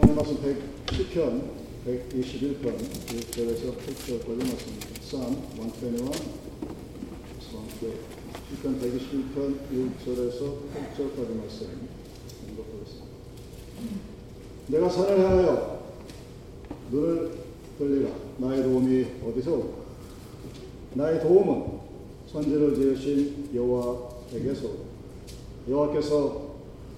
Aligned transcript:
오늘 0.00 0.14
말씀 0.14 0.36
110편 0.36 1.42
121편 1.84 2.78
6절에서 2.78 3.74
8절까지 3.74 4.38
말씀입니다. 4.38 4.86
Psalm 5.00 5.36
121 5.56 6.12
10편 8.62 8.80
121편 8.80 9.36
6절에서 9.72 10.40
8절까지 10.72 11.36
말씀 11.36 11.88
읽어보겠습니다. 12.46 13.06
내가 14.68 14.88
산을 14.88 15.18
향하여 15.18 15.82
눈을 16.92 17.32
돌리라. 17.76 18.10
나의 18.38 18.62
도움이 18.62 19.06
어디서 19.26 19.52
올까 19.52 19.78
나의 20.94 21.20
도움은 21.20 21.78
천지를 22.30 22.76
지으신 22.76 23.50
여호와에게서 23.52 24.68
여호와께서 25.68 26.48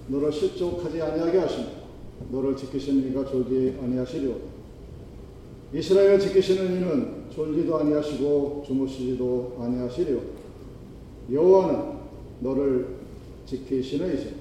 너를 0.07 0.31
실족하지 0.31 1.01
아니하게 1.01 1.39
하시며 1.39 1.80
너를 2.29 2.55
지키시는 2.55 3.09
이가 3.11 3.25
졸지 3.25 3.77
아니하시리오 3.81 4.35
이스라엘을 5.73 6.19
지키시는 6.19 6.75
이는 6.75 7.13
졸지도 7.33 7.77
아니하시고 7.77 8.63
주무시지도 8.65 9.57
아니하시리오 9.59 10.19
여호와는 11.31 11.83
너를 12.41 12.87
지키시는 13.45 14.13
이시 14.13 14.33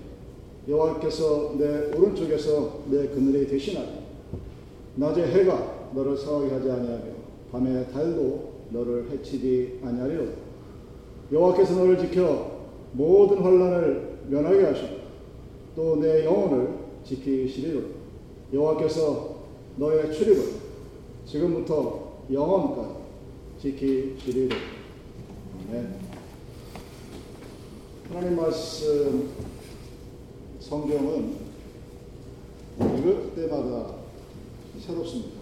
여호와께서 0.68 1.56
내 1.58 1.96
오른쪽에서 1.96 2.80
내 2.90 3.08
그늘이 3.08 3.46
되시나니 3.46 4.00
낮에 4.96 5.22
해가 5.26 5.90
너를 5.94 6.16
상하게 6.16 6.52
하지 6.52 6.70
아니하며 6.70 7.04
밤에 7.52 7.86
달도 7.86 8.50
너를 8.70 9.10
해치지 9.10 9.80
아니하리로다 9.84 10.32
여호와께서 11.32 11.74
너를 11.74 11.98
지켜 11.98 12.60
모든 12.92 13.38
환란을 13.38 14.18
면하게 14.28 14.64
하시고 14.64 15.00
또 15.76 15.96
내 16.00 16.24
영혼을 16.24 16.79
지키시리로다 17.04 17.88
여호와께서 18.52 19.36
너의 19.76 20.12
출입을 20.14 20.44
지금부터 21.26 22.24
영원까지 22.32 22.94
지키시리로다 23.60 24.56
아멘. 25.68 26.00
하나님 28.08 28.36
말씀 28.36 29.30
성경은 30.58 31.36
읽을 32.80 33.32
때마다 33.36 33.94
새롭습니다. 34.80 35.38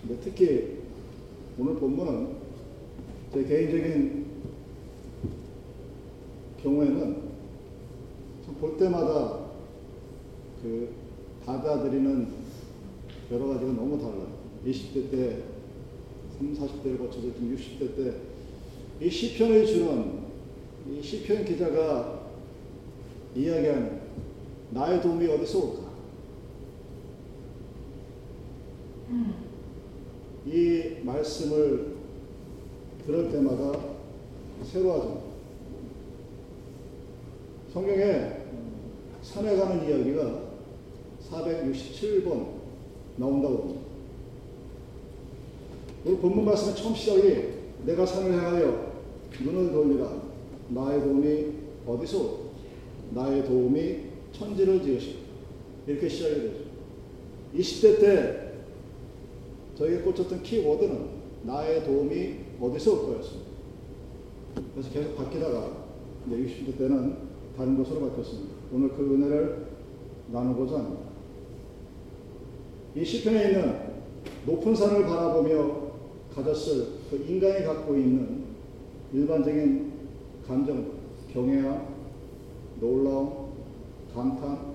근데 0.00 0.20
특히 0.22 0.78
오늘 1.58 1.76
본문은 1.76 2.36
제 3.32 3.44
개인적인 3.44 4.26
경우에는 6.62 7.22
볼 8.60 8.76
때마다 8.76 9.43
그 10.64 10.94
받아들이는 11.44 12.26
여러 13.30 13.48
가지가 13.48 13.72
너무 13.72 13.98
달라요. 13.98 14.28
20대 14.66 15.10
때, 15.10 15.42
30, 16.38 16.58
40대를 16.58 16.98
거쳐서 16.98 17.34
지금 17.34 17.54
60대 17.54 17.94
때, 17.94 18.14
이 18.98 19.10
시편을 19.10 19.66
주는 19.66 20.24
이 20.90 21.02
시편 21.02 21.44
기자가 21.44 22.30
이야기하는 23.36 24.00
나의 24.70 25.02
도움이 25.02 25.26
어디서 25.26 25.58
올까? 25.58 25.84
이 30.46 30.96
말씀을 31.02 31.94
들을 33.04 33.30
때마다 33.30 33.80
새로워집니다. 34.62 35.24
성경에 37.70 38.44
산에 39.20 39.56
가는 39.56 39.86
이야기가 39.86 40.43
467번 41.30 42.46
나온다고 43.16 43.58
합니다. 43.58 43.80
오늘 46.04 46.18
본문 46.18 46.44
말씀의 46.44 46.76
처음 46.76 46.94
시작이 46.94 47.54
내가 47.84 48.04
산을 48.04 48.32
향하여 48.32 48.92
눈을 49.42 49.72
돌리라 49.72 50.22
나의 50.68 51.00
도움이 51.00 51.46
어디서? 51.86 52.44
나의 53.10 53.44
도움이 53.44 54.00
천지를 54.32 54.82
지으시고 54.82 55.18
이렇게 55.86 56.08
시작이 56.08 56.34
되죠. 56.34 56.64
20대 57.56 58.00
때 58.00 58.52
저에게 59.76 59.98
꽂혔던 60.02 60.42
키워드는 60.42 61.08
나의 61.44 61.84
도움이 61.84 62.36
어디서 62.60 62.92
올 62.92 63.06
거였습니다. 63.06 63.50
그래서 64.72 64.90
계속 64.90 65.16
바뀌다가 65.16 65.84
이제 66.26 66.36
60대 66.36 66.78
때는 66.78 67.16
다른 67.56 67.76
것으로 67.76 68.08
바뀌었습니다. 68.08 68.54
오늘 68.72 68.88
그 68.90 69.14
은혜를 69.14 69.66
나누고자 70.32 70.76
합니다. 70.76 71.13
이 72.96 73.04
시편에 73.04 73.48
있는 73.48 73.78
높은 74.46 74.74
산을 74.74 75.04
바라보며 75.04 75.84
가졌을 76.34 76.86
그 77.10 77.16
인간이 77.28 77.64
갖고 77.64 77.94
있는 77.96 78.44
일반적인 79.12 79.92
감정, 80.46 80.92
경외함, 81.32 81.88
놀라움, 82.80 83.52
감탄, 84.14 84.74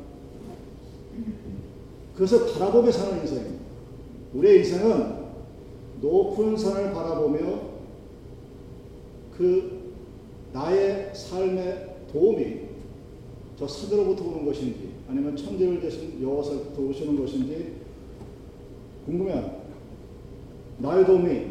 그것을 2.13 2.53
바라보며 2.53 2.91
사는 2.91 3.22
인생입니다. 3.22 3.59
우리의 4.34 4.57
인생은 4.59 5.19
높은 6.01 6.57
산을 6.57 6.94
바라보며 6.94 7.62
그 9.38 9.94
나의 10.51 11.12
삶의 11.13 11.96
도움이 12.12 12.69
저 13.57 13.68
산으로부터 13.68 14.25
오는 14.25 14.46
것인지 14.46 14.90
아니면 15.07 15.36
천지를 15.36 15.80
대신 15.80 16.22
여호와서부터 16.22 16.81
오시는 16.81 17.18
것인지 17.18 17.78
궁금해합니다. 19.09 19.58
나의 20.78 21.06
도움이 21.06 21.47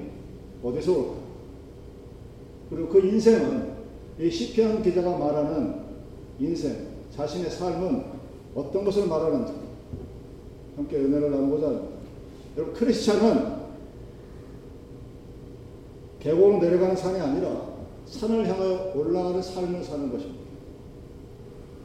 어디서 0.62 0.92
올까? 0.92 1.14
그리고 2.70 2.88
그 2.88 3.00
인생은 3.00 3.74
이 4.20 4.30
시편 4.30 4.82
기자가 4.82 5.16
말하는 5.16 5.82
인생, 6.38 6.88
자신의 7.14 7.50
삶은 7.50 8.04
어떤 8.54 8.84
것을 8.84 9.06
말하는지 9.06 9.52
함께 10.76 10.96
은혜를 10.96 11.30
나누고자 11.30 11.66
합니다. 11.66 11.88
여러분 12.56 12.74
크리스찬은 12.74 13.58
계곡으로 16.20 16.58
내려가는 16.58 16.96
산이 16.96 17.20
아니라 17.20 17.68
산을 18.06 18.48
향하여 18.48 18.92
올라가는 18.94 19.40
삶을 19.40 19.84
사는 19.84 20.10
것입니다. 20.10 20.38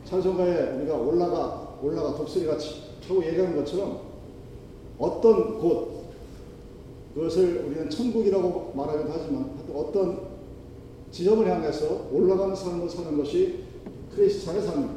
찬송가에 0.05 0.77
우리가 0.77 0.95
올라가 0.95 1.77
올라가 1.81 2.15
독수리 2.15 2.45
같이 2.45 2.83
하고 3.07 3.23
얘기하는 3.25 3.55
것처럼 3.57 4.12
어떤 4.97 5.59
곳 5.59 6.03
그것을 7.13 7.65
우리는 7.67 7.89
천국이라고 7.89 8.73
말하기도 8.75 9.09
하지만 9.11 9.51
어떤 9.73 10.33
지점을 11.11 11.47
향해서 11.47 12.07
올라가는 12.11 12.55
삶을 12.55 12.89
사는 12.89 13.17
것이 13.17 13.59
크리스찬의 14.15 14.61
삶입니다. 14.61 14.95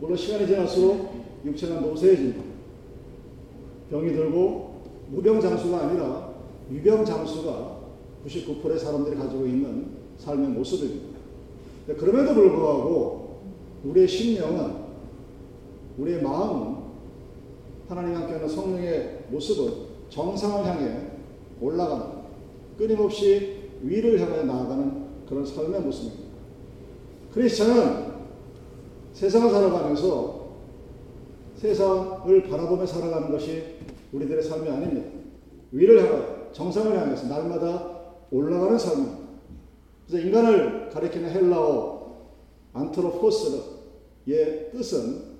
물론 0.00 0.16
시간이 0.16 0.46
지날수록 0.46 1.10
육체는 1.44 1.82
노쇠해집니다. 1.82 2.42
병이 3.90 4.12
들고 4.12 4.82
무병장수가 5.10 5.78
아니라 5.78 6.32
유병장수가 6.70 7.76
99%의 8.26 8.78
사람들이 8.78 9.16
가지고 9.16 9.46
있는 9.46 9.86
삶의 10.18 10.48
모습입니다. 10.50 11.18
그럼에도 11.86 12.34
불구하고 12.34 13.40
우리의 13.84 14.08
심령은 14.08 14.86
우리의 15.98 16.22
마음은 16.22 16.75
하나님 17.88 18.16
함께하는 18.16 18.48
성령의 18.48 19.26
모습은 19.30 19.86
정상을 20.08 20.66
향해 20.66 21.06
올라가는 21.60 22.06
끊임없이 22.76 23.70
위를 23.82 24.20
향해 24.20 24.42
나아가는 24.42 25.06
그런 25.28 25.46
삶의 25.46 25.80
모습입니다. 25.80 26.24
크리스천은 27.32 28.16
세상을 29.12 29.50
살아가면서 29.50 30.46
세상을 31.56 32.42
바라보며 32.48 32.86
살아가는 32.86 33.30
것이 33.30 33.76
우리들의 34.12 34.42
삶이 34.42 34.68
아닙니다. 34.68 35.08
위를 35.72 36.04
향하여 36.04 36.52
정상을 36.52 36.98
향해서 36.98 37.28
날마다 37.28 37.96
올라가는 38.30 38.78
삶입니다. 38.78 39.18
그래서 40.06 40.26
인간을 40.26 40.90
가리키는 40.90 41.30
헬라어 41.30 41.96
안트로포스의 42.72 44.70
뜻은 44.72 45.36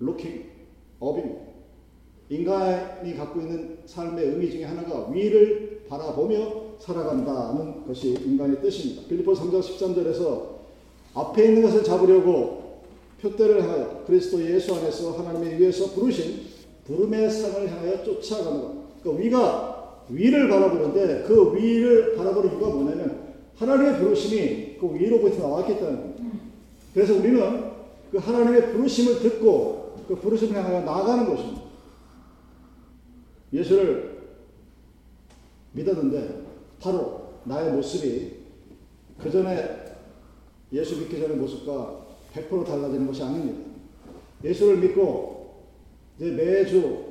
looking 0.00 0.51
up입니다. 1.02 1.40
인간이 2.28 3.16
갖고 3.16 3.40
있는 3.40 3.78
삶의 3.84 4.24
의미 4.24 4.50
중에 4.50 4.64
하나가 4.64 5.08
위를 5.10 5.82
바라보며 5.88 6.62
살아간다는 6.78 7.86
것이 7.86 8.14
인간의 8.24 8.62
뜻입니다. 8.62 9.02
빌리포 9.08 9.32
3장 9.32 9.60
13절에서 9.60 10.52
앞에 11.14 11.44
있는 11.44 11.62
것을 11.62 11.84
잡으려고 11.84 12.80
표대를 13.20 13.62
하여 13.62 14.02
그리스도 14.06 14.42
예수 14.42 14.74
안에서 14.74 15.12
하나님의 15.12 15.60
위에서 15.60 15.90
부르신 15.94 16.40
부름의 16.86 17.30
상을 17.30 17.70
향하여 17.70 18.02
쫓아가는 18.02 18.60
것. 18.60 18.72
그 19.02 19.18
위가 19.18 20.02
위를 20.08 20.48
바라보는데 20.48 21.24
그 21.26 21.54
위를 21.54 22.16
바라보는 22.16 22.50
이유가 22.50 22.68
뭐냐면 22.68 23.34
하나님의 23.56 23.98
부르심이 23.98 24.78
그 24.80 24.94
위로부터 24.94 25.46
나왔기 25.46 25.78
때문입니다. 25.78 26.22
그래서 26.94 27.14
우리는 27.14 27.72
그 28.10 28.18
하나님의 28.18 28.72
부르심을 28.72 29.20
듣고 29.20 29.81
그그 30.12 30.20
부르심을 30.20 30.54
향하여 30.54 30.82
나아가는 30.82 31.26
것입니다. 31.26 31.62
예수를 33.52 34.28
믿었는데 35.72 36.42
바로 36.80 37.38
나의 37.44 37.72
모습이 37.72 38.42
그 39.18 39.30
전에 39.30 39.94
예수 40.72 40.98
믿기 40.98 41.18
전의 41.18 41.36
모습과 41.36 42.06
100% 42.34 42.64
달라지는 42.66 43.06
것이 43.06 43.22
아닙니다. 43.22 43.70
예수를 44.44 44.78
믿고 44.78 45.62
이제 46.18 46.30
매주 46.30 47.04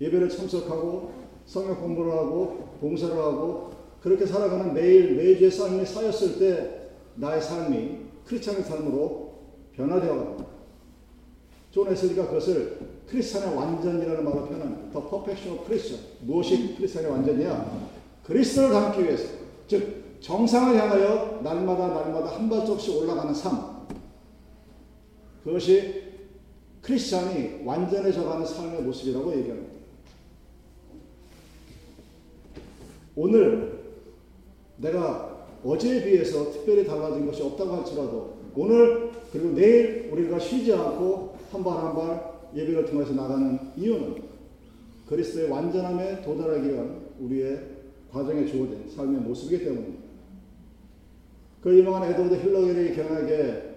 예배를 0.00 0.28
참석하고 0.28 1.12
성경 1.44 1.78
공부를 1.78 2.12
하고 2.12 2.76
봉사를 2.80 3.14
하고 3.16 3.70
그렇게 4.00 4.24
살아가는 4.24 4.72
매일 4.72 5.14
매주의 5.16 5.50
삶이 5.50 5.84
쌓였을 5.84 6.38
때 6.38 6.90
나의 7.16 7.40
삶이 7.40 7.98
크리스찬의 8.26 8.62
삶으로 8.62 9.34
변화되어 9.72 10.14
갑니다. 10.14 10.53
존 11.74 11.88
웨슬리가 11.88 12.28
그것을 12.28 12.78
크리스찬의 13.08 13.56
완전이라는 13.56 14.22
말로 14.22 14.46
표현합니다. 14.46 14.92
The 14.92 15.08
perfection. 15.10 16.00
무엇이 16.20 16.76
크리스찬의 16.76 17.10
완전이야? 17.10 17.90
그리스도를 18.22 18.70
닮기 18.70 19.02
위해서. 19.02 19.24
즉 19.66 20.20
정상을 20.20 20.78
향하여 20.78 21.40
날마다 21.42 21.88
날마다 21.88 22.36
한 22.36 22.48
발짝씩 22.48 22.96
올라가는 22.96 23.34
삶. 23.34 23.88
그것이 25.42 26.04
크리스찬이 26.80 27.62
완전해져가는 27.64 28.46
삶의 28.46 28.82
모습이라고 28.82 29.36
얘기합니다. 29.36 29.74
오늘 33.16 33.80
내가 34.76 35.48
어제에 35.64 36.04
비해서 36.04 36.52
특별히 36.52 36.86
달라진 36.86 37.26
것이 37.26 37.42
없다고 37.42 37.78
할지라도 37.78 38.34
오늘 38.54 39.10
그리고 39.32 39.48
내일 39.56 40.08
우리가 40.12 40.38
쉬지 40.38 40.72
않고 40.72 41.33
한 41.54 41.62
발 41.62 41.78
한 41.78 41.94
발 41.94 42.34
예배를 42.54 42.84
통해서 42.86 43.12
나가는 43.14 43.58
이유는 43.76 44.22
그리스도의 45.06 45.50
완전함에 45.50 46.22
도달하기 46.22 46.68
위한 46.68 47.06
우리의 47.20 47.60
과정에 48.10 48.44
주어진 48.46 48.88
삶의 48.88 49.20
모습이기 49.20 49.64
때문입니다. 49.64 50.04
그 51.62 51.76
유명한 51.78 52.10
에드워드 52.10 52.34
힐러겔이 52.34 52.94
견하게 52.96 53.74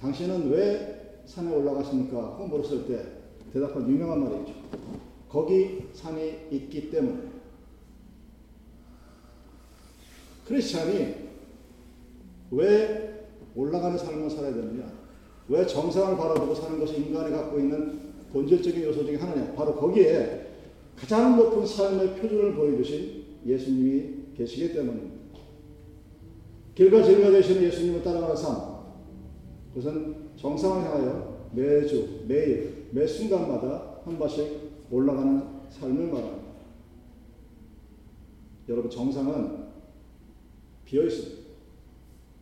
당신은 0.00 0.50
왜 0.50 1.20
산에 1.26 1.54
올라가십니까? 1.54 2.16
하고 2.16 2.46
물었을 2.46 2.86
때 2.86 3.04
대답한 3.52 3.88
유명한 3.88 4.22
말이 4.22 4.36
있죠. 4.40 4.54
거기 5.28 5.88
산이 5.92 6.48
있기 6.50 6.90
때문에. 6.90 7.22
크리스찬이 10.46 11.14
왜 12.50 13.26
올라가는 13.56 13.96
삶을 13.96 14.30
살아야 14.30 14.54
되느냐? 14.54 15.03
왜 15.48 15.66
정상을 15.66 16.16
바라보고 16.16 16.54
사는 16.54 16.78
것이 16.78 16.96
인간이 16.96 17.30
갖고 17.30 17.58
있는 17.58 18.00
본질적인 18.32 18.82
요소 18.82 19.04
중에 19.04 19.16
하나냐? 19.16 19.54
바로 19.54 19.74
거기에 19.74 20.44
가장 20.96 21.36
높은 21.36 21.66
삶의 21.66 22.16
표준을 22.16 22.54
보여주신 22.54 23.24
예수님이 23.46 24.34
계시기 24.36 24.72
때문입니다. 24.72 25.14
길과 26.74 27.02
진리가 27.02 27.30
되시는 27.30 27.62
예수님을 27.62 28.02
따라가는 28.02 28.36
삶. 28.36 28.74
그것은 29.74 30.30
정상을 30.36 30.84
향하여 30.84 31.48
매주, 31.52 32.24
매일, 32.26 32.88
매 32.90 33.06
순간마다 33.06 34.00
한 34.04 34.18
발씩 34.18 34.86
올라가는 34.90 35.42
삶을 35.70 36.06
말합니다. 36.06 36.44
여러분, 38.68 38.90
정상은 38.90 39.64
비어 40.84 41.04
있습니다. 41.04 41.42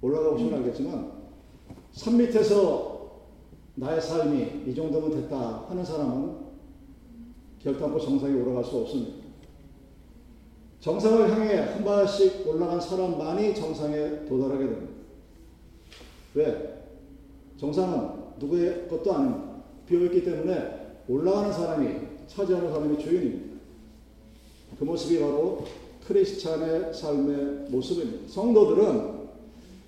올라가고 0.01 0.39
싶으면 0.39 0.61
알겠지만, 0.61 1.13
산 1.93 2.17
밑에서 2.17 2.92
나의 3.75 4.01
삶이 4.01 4.65
이 4.67 4.75
정도면 4.75 5.23
됐다 5.23 5.67
하는 5.69 5.85
사람은 5.85 6.37
결단코 7.63 7.99
정상에 7.99 8.35
올라갈 8.35 8.65
수 8.65 8.77
없습니다. 8.79 9.23
정상을 10.81 11.31
향해 11.31 11.59
한 11.59 11.85
발씩 11.85 12.47
올라간 12.47 12.81
사람만이 12.81 13.55
정상에 13.55 14.25
도달하게 14.27 14.65
됩니다. 14.65 14.93
왜? 16.35 16.85
정상은 17.57 18.11
누구의 18.39 18.89
것도 18.89 19.13
아닙니다. 19.13 19.53
비어있기 19.87 20.25
때문에 20.25 20.97
올라가는 21.09 21.53
사람이, 21.53 21.95
차지하는 22.27 22.73
사람이 22.73 22.99
주인입니다. 22.99 23.61
그 24.79 24.85
모습이 24.85 25.21
바로 25.21 25.65
크리스찬의 26.07 26.93
삶의 26.93 27.71
모습입니다. 27.71 28.29
성도들은 28.29 29.23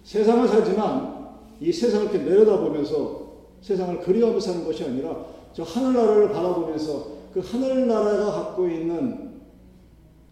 세상을 0.04 0.46
살지만 0.46 1.34
이 1.60 1.72
세상을 1.72 2.10
이렇게 2.10 2.18
내려다보면서 2.30 3.23
세상을 3.64 4.00
그리워하며 4.00 4.38
사는 4.40 4.62
것이 4.62 4.84
아니라 4.84 5.24
저 5.54 5.62
하늘나라를 5.62 6.28
바라보면서 6.28 7.14
그 7.32 7.40
하늘나라가 7.40 8.30
갖고 8.30 8.68
있는 8.68 9.40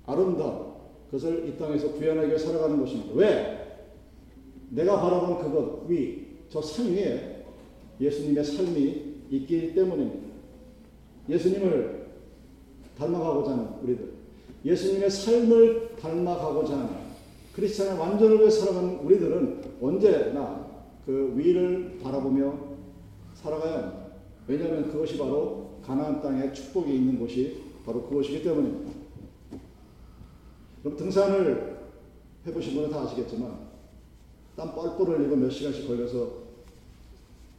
아름다움, 0.04 0.74
그것을 1.06 1.48
이 1.48 1.56
땅에서 1.56 1.92
구현하기 1.92 2.28
위해 2.28 2.38
살아가는 2.38 2.78
것입니다. 2.78 3.12
왜? 3.14 3.78
내가 4.68 5.00
바라본 5.00 5.38
그것 5.38 5.88
위, 5.88 6.26
저 6.50 6.60
산 6.60 6.92
위에 6.92 7.46
예수님의 7.98 8.44
삶이 8.44 9.02
있기 9.30 9.74
때문입니다. 9.74 10.28
예수님을 11.30 12.08
닮아가고자 12.98 13.52
하는 13.52 13.66
우리들, 13.82 14.12
예수님의 14.62 15.08
삶을 15.08 15.96
닮아가고자 15.96 16.74
하는 16.74 16.90
크리스찬의 17.54 17.98
완전을 17.98 18.40
위해 18.40 18.50
살아가는 18.50 18.98
우리들은 18.98 19.62
언제나 19.80 20.66
그 21.06 21.32
위를 21.34 21.98
바라보며 22.02 22.71
살아가야 23.42 23.78
합니다. 23.78 24.06
왜냐하면 24.46 24.90
그것이 24.90 25.18
바로 25.18 25.78
가나안 25.84 26.22
땅에 26.22 26.52
축복이 26.52 26.94
있는 26.94 27.18
곳이 27.18 27.62
바로 27.84 28.06
그것이기 28.08 28.42
때문입니다. 28.42 28.92
그럼 30.82 30.96
등산을 30.96 31.82
해보신 32.46 32.74
분은 32.74 32.90
다 32.90 33.02
아시겠지만 33.02 33.72
땀 34.56 34.74
뻘뻘 34.74 35.08
흘리고 35.08 35.36
몇 35.36 35.50
시간씩 35.50 35.86
걸려서 35.86 36.42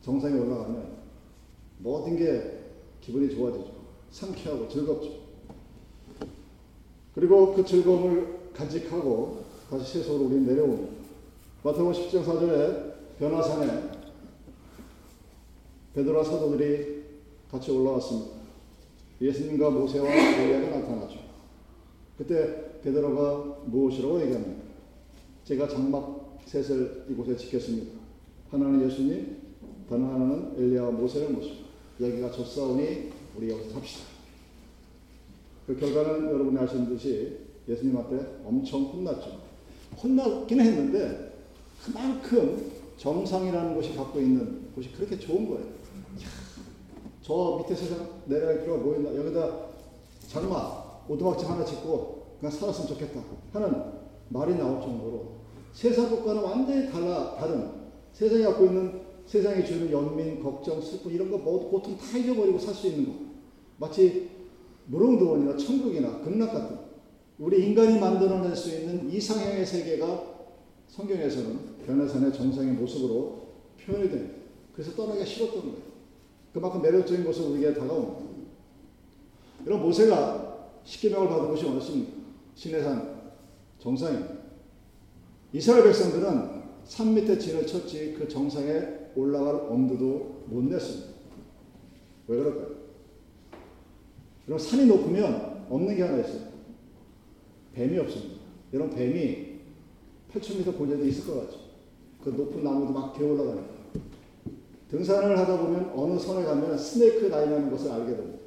정상에 0.02 0.38
올라가면 0.40 1.04
모든 1.80 2.18
게 2.18 2.60
기분이 3.02 3.34
좋아지죠. 3.34 3.72
상쾌하고 4.12 4.68
즐겁죠. 4.70 5.24
그리고 7.16 7.54
그 7.54 7.66
즐거움을 7.66 8.52
간직하고 8.54 9.44
다시 9.70 10.00
세소로 10.00 10.26
우리 10.26 10.40
내려옵니다. 10.42 10.94
마태복음 11.64 11.94
10장 11.94 12.26
4절에 12.26 13.20
변화산에 13.20 14.03
베드로와 15.94 16.24
사도들이 16.24 17.04
같이 17.50 17.72
올라왔습니다. 17.72 18.32
예수님과 19.22 19.70
모세와 19.70 20.10
엘리야가 20.10 20.80
나타나죠. 20.80 21.20
그때 22.18 22.80
베드로가 22.82 23.60
무엇이라고 23.66 24.22
얘기합니까? 24.22 24.64
제가 25.46 25.68
장막 25.68 26.40
셋을 26.46 27.06
이곳에 27.10 27.36
지켰습니다. 27.38 27.92
하나는 28.50 28.90
예수님, 28.90 29.38
다른 29.90 30.06
하나는 30.06 30.54
엘리야와 30.58 30.92
모세를 30.92 31.30
모시고 31.30 31.56
여기가 32.02 32.32
좁사오니 32.32 33.12
우리 33.38 33.50
여기서 33.50 33.70
삽시다. 33.72 34.06
그 35.68 35.76
결과는 35.78 36.32
여러분이 36.32 36.58
아시는 36.58 36.90
듯이 36.90 37.38
예수님한테 37.68 38.42
엄청 38.44 38.84
혼났죠. 38.84 39.40
혼나긴 40.02 40.60
했는데 40.60 41.34
그만큼 41.86 42.72
정상이라는 42.98 43.76
것이 43.76 43.94
갖고 43.96 44.20
있는 44.20 44.70
것이 44.76 44.92
그렇게 44.92 45.18
좋은 45.18 45.48
거예요. 45.50 45.83
저 47.22 47.58
밑에 47.60 47.76
세상 47.76 48.22
내려갈 48.26 48.62
필요가 48.62 48.84
뭐 48.84 48.96
있나. 48.96 49.16
여기다 49.16 49.68
장막, 50.28 51.06
오두막집 51.08 51.50
하나 51.50 51.64
짓고 51.64 52.38
그냥 52.40 52.52
살았으면 52.52 52.88
좋겠다 52.88 53.22
하는 53.54 53.84
말이 54.30 54.56
나올 54.56 54.82
정도로 54.82 55.34
세상 55.72 56.10
것과는 56.10 56.44
완전히 56.44 56.92
달라, 56.92 57.36
다른 57.36 57.72
세상이 58.12 58.44
갖고 58.44 58.66
있는 58.66 59.02
세상이 59.26 59.66
주는 59.66 59.92
연민, 59.92 60.44
걱정, 60.44 60.82
슬픔 60.82 61.12
이런 61.12 61.32
거 61.32 61.38
모두 61.38 61.70
고통 61.70 61.98
다 61.98 62.18
잊어버리고 62.18 62.60
살 62.60 62.74
수 62.74 62.88
있는 62.88 63.06
거. 63.06 63.14
마치 63.78 64.30
무릉도원이나 64.88 65.56
천국이나 65.56 66.20
극락 66.20 66.52
같은 66.52 66.78
우리 67.40 67.66
인간이 67.66 68.00
만들어낼 68.00 68.56
수 68.56 68.70
있는 68.70 69.10
이상형의 69.10 69.66
세계가 69.66 70.34
성경에서는 70.88 71.78
변화산의 71.86 72.34
정상의 72.34 72.74
모습으로 72.74 73.48
표현이 73.84 74.10
됩니다. 74.10 74.36
그래서 74.74 74.92
떠나기가 74.96 75.26
싫었던 75.26 75.62
거예요. 75.62 75.93
그만큼 76.54 76.82
매력적인 76.82 77.26
것을 77.26 77.46
우리에게 77.46 77.74
다가옵니다. 77.74 78.34
이런 79.66 79.82
모세가 79.82 80.70
십계명을 80.84 81.28
받은 81.28 81.50
것이 81.50 81.66
어디습니까? 81.66 82.12
시내산 82.56 83.34
정상입니다. 83.80 84.36
이스라엘 85.52 85.84
백성들은 85.84 86.64
산 86.84 87.14
밑에 87.14 87.38
진을 87.38 87.66
쳤지 87.66 88.16
그 88.18 88.28
정상에 88.28 89.04
올라갈 89.16 89.56
엄두도 89.56 90.44
못 90.48 90.64
냈습니다. 90.66 91.14
왜 92.28 92.38
그럴까요? 92.38 92.84
그럼 94.46 94.60
산이 94.60 94.86
높으면 94.86 95.66
없는 95.70 95.96
게 95.96 96.04
하나 96.04 96.20
있어요. 96.20 96.54
뱀이 97.74 97.98
없습니다. 98.00 98.42
이런 98.72 98.90
뱀이 98.90 99.54
8,000m 100.34 100.78
고지대에 100.78 101.08
있을 101.08 101.26
것 101.26 101.42
같죠. 101.42 101.60
그 102.24 102.30
높은 102.30 102.64
나무도 102.64 102.92
막 102.92 103.14
기어 103.16 103.28
올라가니까. 103.28 103.73
등산을 104.94 105.40
하다 105.40 105.58
보면 105.60 105.92
어느 105.96 106.20
선에 106.20 106.46
가면 106.46 106.78
스네이크 106.78 107.26
라인이라는 107.26 107.72
것을 107.72 107.92
알게 107.92 108.16
됩니다. 108.16 108.38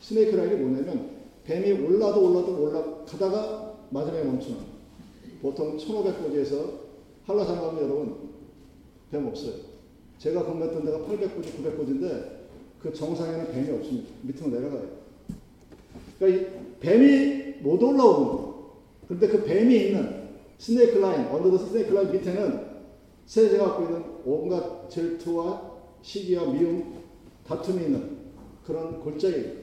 스네이크 0.00 0.34
라인이 0.34 0.56
뭐냐면 0.56 1.10
뱀이 1.44 1.72
올라도 1.72 2.24
올라도 2.24 2.62
올라가다가 2.62 3.74
마지막에 3.90 4.24
멈추는 4.24 4.60
보통 5.42 5.76
1500고지에서 5.76 6.70
한라산 7.26 7.60
가면 7.60 7.82
여러분 7.82 8.16
뱀 9.10 9.26
없어요. 9.26 9.52
제가 10.18 10.42
근무했던 10.46 10.86
데가 10.86 10.98
800고지, 11.00 11.44
900고지인데 11.44 12.42
그 12.80 12.94
정상에는 12.94 13.52
뱀이 13.52 13.70
없습니다. 13.72 14.08
밑으로 14.22 14.48
내려가요. 14.48 14.88
그러니까 16.18 16.50
뱀이 16.80 17.56
못 17.60 17.82
올라오는 17.82 18.26
거. 18.26 18.72
그런데 19.06 19.28
그 19.28 19.44
뱀이 19.44 19.88
있는 19.88 20.28
snake 20.56 20.96
line, 20.96 21.26
under 21.26 21.58
the 21.66 21.76
snake 21.76 21.92
line 21.92 22.10
밑에는 22.10 22.71
세제가 23.26 23.64
갖고 23.64 23.84
있는 23.84 24.04
온갖 24.24 24.88
질투와 24.90 25.72
시기와 26.02 26.46
미움, 26.46 27.02
다툼이 27.46 27.84
있는 27.84 28.18
그런 28.64 29.00
골짜기. 29.00 29.62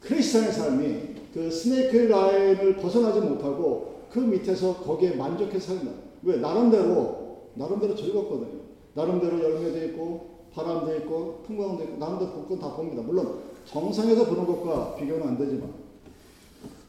크리스찬의 0.00 0.52
삶이 0.52 0.98
그 1.32 1.50
snake 1.50 1.96
line을 1.96 2.76
벗어나지 2.76 3.20
못하고 3.20 4.02
그 4.10 4.18
밑에서 4.18 4.76
거기에 4.76 5.16
만족해서 5.16 5.74
산다. 5.74 5.92
왜? 6.22 6.36
나름대로, 6.36 7.48
나름대로 7.54 7.94
즐겁거든요. 7.94 8.60
나름대로 8.94 9.42
열매도 9.42 9.84
있고, 9.86 10.32
바람도 10.52 10.94
있고, 10.96 11.42
풍광도 11.46 11.84
있고, 11.84 11.96
나름대로 11.96 12.32
복권 12.32 12.58
다 12.58 12.74
봅니다. 12.74 13.02
물론 13.02 13.40
정상에서 13.66 14.26
보는 14.26 14.46
것과 14.46 14.96
비교는 14.96 15.26
안 15.26 15.38
되지만. 15.38 15.72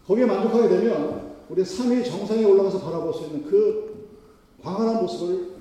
거기에 0.06 0.26
만족하게 0.26 0.68
되면 0.68 1.34
우리 1.50 1.64
삶이 1.64 2.04
정상에 2.04 2.44
올라가서 2.44 2.80
바라볼 2.82 3.14
수 3.14 3.24
있는 3.26 3.44
그 3.44 3.93
광활한 4.63 5.01
모습을 5.01 5.53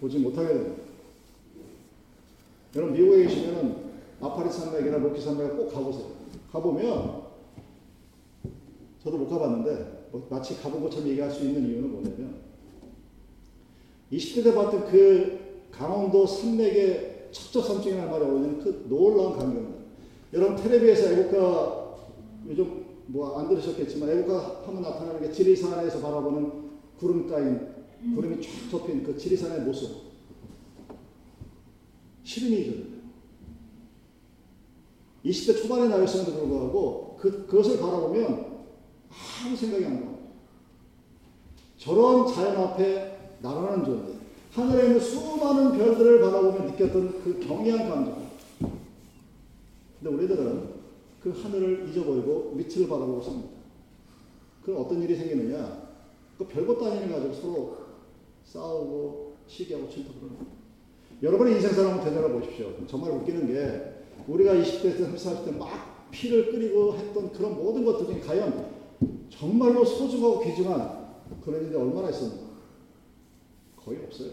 보지 0.00 0.18
못하게 0.18 0.48
됩니다. 0.48 0.82
여러분 2.74 2.94
미국에 2.94 3.24
계시면 3.24 3.86
아파리 4.20 4.50
산맥이나 4.50 4.98
로키 4.98 5.20
산맥에 5.20 5.50
꼭 5.50 5.72
가보세요. 5.72 6.06
가보면 6.50 7.22
저도 9.02 9.18
못 9.18 9.28
가봤는데 9.28 10.08
뭐 10.10 10.26
마치 10.30 10.56
가본 10.56 10.82
것처럼 10.82 11.08
얘기할 11.08 11.30
수 11.30 11.44
있는 11.44 11.66
이유는 11.68 11.90
뭐냐면 11.90 12.34
20대 14.10 14.44
때 14.44 14.54
봤던 14.54 14.86
그 14.90 15.66
강원도 15.70 16.26
산맥의 16.26 17.28
척저산중이라는 17.32 18.10
말에 18.10 18.24
어울리는 18.24 18.58
그 18.60 18.86
놀라운 18.88 19.36
광경입니다. 19.36 19.76
여러분 20.32 20.56
텔레비에서 20.56 21.12
애국가 21.12 21.96
요즘 22.48 22.86
뭐 23.08 23.38
안 23.38 23.48
들으셨겠지만 23.48 24.08
애국가 24.10 24.62
하면 24.66 24.82
나타나는 24.82 25.20
게 25.20 25.30
지리산에서 25.30 26.00
바라보는 26.00 26.52
구름 26.98 27.28
따인 27.28 27.75
구름이 28.14 28.42
쫙 28.42 28.70
덮인 28.70 29.02
그 29.02 29.16
지리산의 29.16 29.62
모습 29.62 30.06
시름이 32.24 32.66
죠 32.66 32.96
20대 35.24 35.60
초반의 35.60 35.88
나이였음에도 35.88 36.32
불구하고 36.32 37.16
그, 37.20 37.46
그것을 37.46 37.80
바라보면 37.80 38.56
아무 39.44 39.56
생각이 39.56 39.84
안 39.84 39.94
나요. 39.94 40.18
저런 41.78 42.26
자연 42.32 42.56
앞에 42.56 43.36
나라는 43.40 43.84
존재, 43.84 44.12
하늘에 44.52 44.86
있는 44.86 45.00
수많은 45.00 45.76
별들을 45.76 46.20
바라보며 46.20 46.70
느꼈던 46.70 47.22
그 47.22 47.40
경이한 47.40 47.88
감정. 47.88 48.26
근데 50.00 50.14
우리들은 50.14 50.76
그 51.22 51.30
하늘을 51.30 51.88
잊어버리고 51.88 52.52
밑을 52.56 52.88
바라보고 52.88 53.22
삽니다. 53.22 53.48
그럼 54.62 54.82
어떤 54.82 55.02
일이 55.02 55.16
생기느냐? 55.16 55.86
그 56.38 56.46
별것도 56.46 56.86
아닌 56.86 57.10
가지고 57.10 57.34
서로 57.34 57.85
싸우고 58.46 59.34
시기하고 59.46 59.88
질투하고 59.88 60.28
여러분의 61.22 61.54
인생사를 61.54 61.90
한번 61.90 62.04
되돌아 62.04 62.28
보십시오. 62.28 62.72
정말 62.86 63.10
웃기는 63.12 63.46
게 63.46 63.96
우리가 64.28 64.54
20대, 64.54 64.96
30대, 64.98 65.16
40대 65.16 65.56
막 65.56 66.10
피를 66.10 66.50
끓이고 66.50 66.96
했던 66.96 67.32
그런 67.32 67.56
모든 67.56 67.84
것들 67.84 68.06
중에 68.06 68.20
과연 68.20 68.70
정말로 69.30 69.84
소중하고 69.84 70.40
귀중한 70.40 71.06
그런 71.44 71.66
일이 71.66 71.74
얼마나 71.74 72.10
있었는가? 72.10 72.46
거의 73.84 74.00
없어요. 74.04 74.30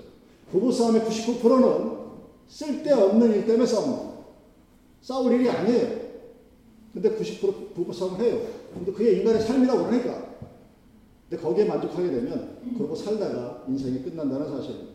부부싸움의 0.51 1.01
99%는 1.01 2.03
쓸데없는 2.47 3.33
일 3.33 3.45
때문에 3.45 3.65
싸웁니다. 3.65 4.13
싸울 5.01 5.33
일이 5.33 5.49
아니에요. 5.49 6.03
근데 6.93 7.09
90% 7.09 7.73
부부싸움을 7.73 8.19
해요. 8.19 8.47
근데 8.73 8.91
그게 8.91 9.13
인간의 9.13 9.41
삶이라고 9.41 9.85
그러니까. 9.85 10.32
근데 11.33 11.41
거기에 11.41 11.65
만족하게 11.65 12.11
되면 12.11 12.57
그러고 12.77 12.95
살다가 12.95 13.63
인생이 13.67 14.03
끝난다는 14.03 14.47
사실입니다. 14.51 14.93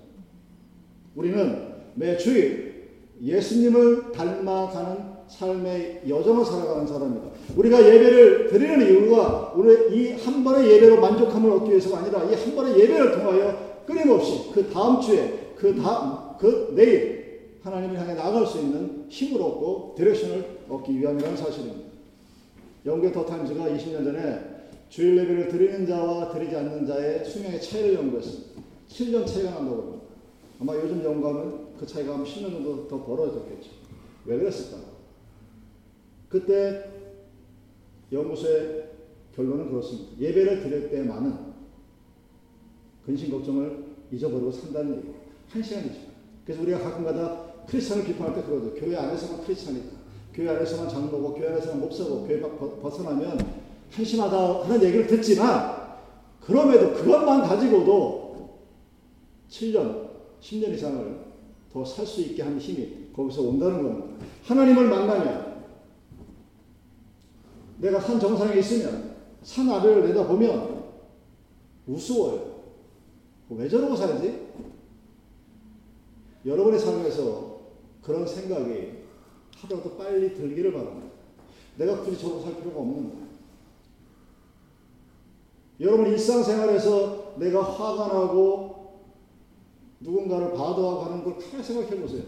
우리는 1.16 1.74
매 1.94 2.16
주일 2.16 2.90
예수님을 3.20 4.12
닮아가는 4.12 5.18
삶의 5.26 6.02
여정을 6.08 6.44
살아가는 6.44 6.86
사람입니다. 6.86 7.26
우리가 7.56 7.80
예배를 7.80 8.50
드리는 8.50 8.86
이유가 8.86 9.52
우리 9.56 10.12
이한 10.12 10.44
번의 10.44 10.70
예배로 10.70 11.00
만족함을 11.00 11.50
얻기 11.50 11.70
위해서가 11.70 11.98
아니라 11.98 12.22
이 12.22 12.34
한 12.34 12.54
번의 12.54 12.78
예배를 12.78 13.12
통하여 13.12 13.82
끊임없이 13.84 14.52
그 14.54 14.70
다음 14.70 15.00
주에 15.00 15.54
그 15.56 15.74
다음 15.74 16.38
그 16.38 16.72
내일 16.76 17.58
하나님을 17.64 17.98
향해 17.98 18.14
나아갈 18.14 18.46
수 18.46 18.58
있는 18.58 19.06
힘을 19.08 19.42
얻고 19.42 19.96
디렉션을 19.96 20.44
얻기 20.68 21.00
위함이라는 21.00 21.36
사실입니다. 21.36 21.88
영국의 22.86 23.12
더 23.12 23.26
타임즈가 23.26 23.64
20년 23.64 24.04
전에 24.04 24.57
주일 24.88 25.18
예배를 25.18 25.48
드리는 25.48 25.86
자와 25.86 26.32
드리지 26.32 26.56
않는 26.56 26.86
자의 26.86 27.24
수명의 27.24 27.60
차이를 27.60 27.94
연구했습니다. 27.94 28.62
7년 28.88 29.26
차이가 29.26 29.50
난다고 29.50 29.82
합니다. 29.82 30.04
아마 30.60 30.74
요즘 30.74 31.04
연구하면 31.04 31.76
그 31.78 31.86
차이가 31.86 32.14
한 32.14 32.24
10년 32.24 32.50
정도 32.50 32.88
더 32.88 33.04
벌어졌겠죠. 33.04 33.70
왜 34.24 34.38
그랬을까? 34.38 34.78
그때 36.28 36.90
연구소의 38.10 38.88
결론은 39.36 39.68
그렇습니다. 39.68 40.18
예배를 40.18 40.62
드릴 40.62 40.90
때만은 40.90 41.48
근심 43.04 43.30
걱정을 43.30 43.84
잊어버리고 44.10 44.50
산다는 44.50 44.96
얘기예요. 44.98 45.14
한 45.48 45.62
시간이죠. 45.62 46.00
그래서 46.44 46.62
우리가 46.62 46.78
가끔가다 46.80 47.66
크리스찬을 47.66 48.04
비판할 48.04 48.34
때 48.34 48.42
그러죠. 48.42 48.74
교회 48.74 48.96
안에서만 48.96 49.44
크리스찬이다. 49.44 49.98
교회 50.32 50.48
안에서만 50.48 50.88
장로고 50.88 51.34
교회 51.34 51.48
안에서만 51.48 51.80
목사고 51.80 52.26
교회 52.26 52.40
벗어나면 52.40 53.57
한심하다 53.90 54.64
하는 54.64 54.82
얘기를 54.82 55.06
듣지만 55.06 55.78
그럼에도 56.40 56.92
그것만 56.94 57.42
가지고도 57.42 58.58
7년, 59.50 60.08
10년 60.40 60.74
이상을 60.74 61.28
더 61.72 61.84
살 61.84 62.06
수 62.06 62.22
있게 62.22 62.42
하는 62.42 62.58
힘이 62.58 63.10
거기서 63.14 63.42
온다는 63.42 63.82
겁니다. 63.82 64.26
하나님을 64.44 64.88
만나면 64.88 65.64
내가 67.78 68.00
산 68.00 68.18
정상에 68.18 68.58
있으면 68.58 69.16
산 69.42 69.70
아래를 69.70 70.08
내다보면 70.08 70.84
우스워요. 71.86 72.58
왜 73.50 73.68
저러고 73.68 73.94
살지? 73.96 74.48
여러분의 76.46 76.78
삶에서 76.80 77.60
그런 78.02 78.26
생각이 78.26 78.98
하루라도 79.56 79.96
빨리 79.96 80.34
들기를 80.34 80.72
바랍니다. 80.72 81.08
내가 81.76 82.00
굳이 82.00 82.18
저러고 82.18 82.42
살 82.42 82.56
필요가 82.56 82.80
없는 82.80 83.10
거예요. 83.10 83.27
여러분 85.80 86.06
일상생활에서 86.06 87.34
내가 87.38 87.62
화가 87.62 88.08
나고 88.12 88.98
누군가를 90.00 90.50
바도하고 90.50 91.02
하는 91.02 91.24
걸 91.24 91.38
가만히 91.38 91.62
생각해 91.62 92.00
보세요. 92.00 92.22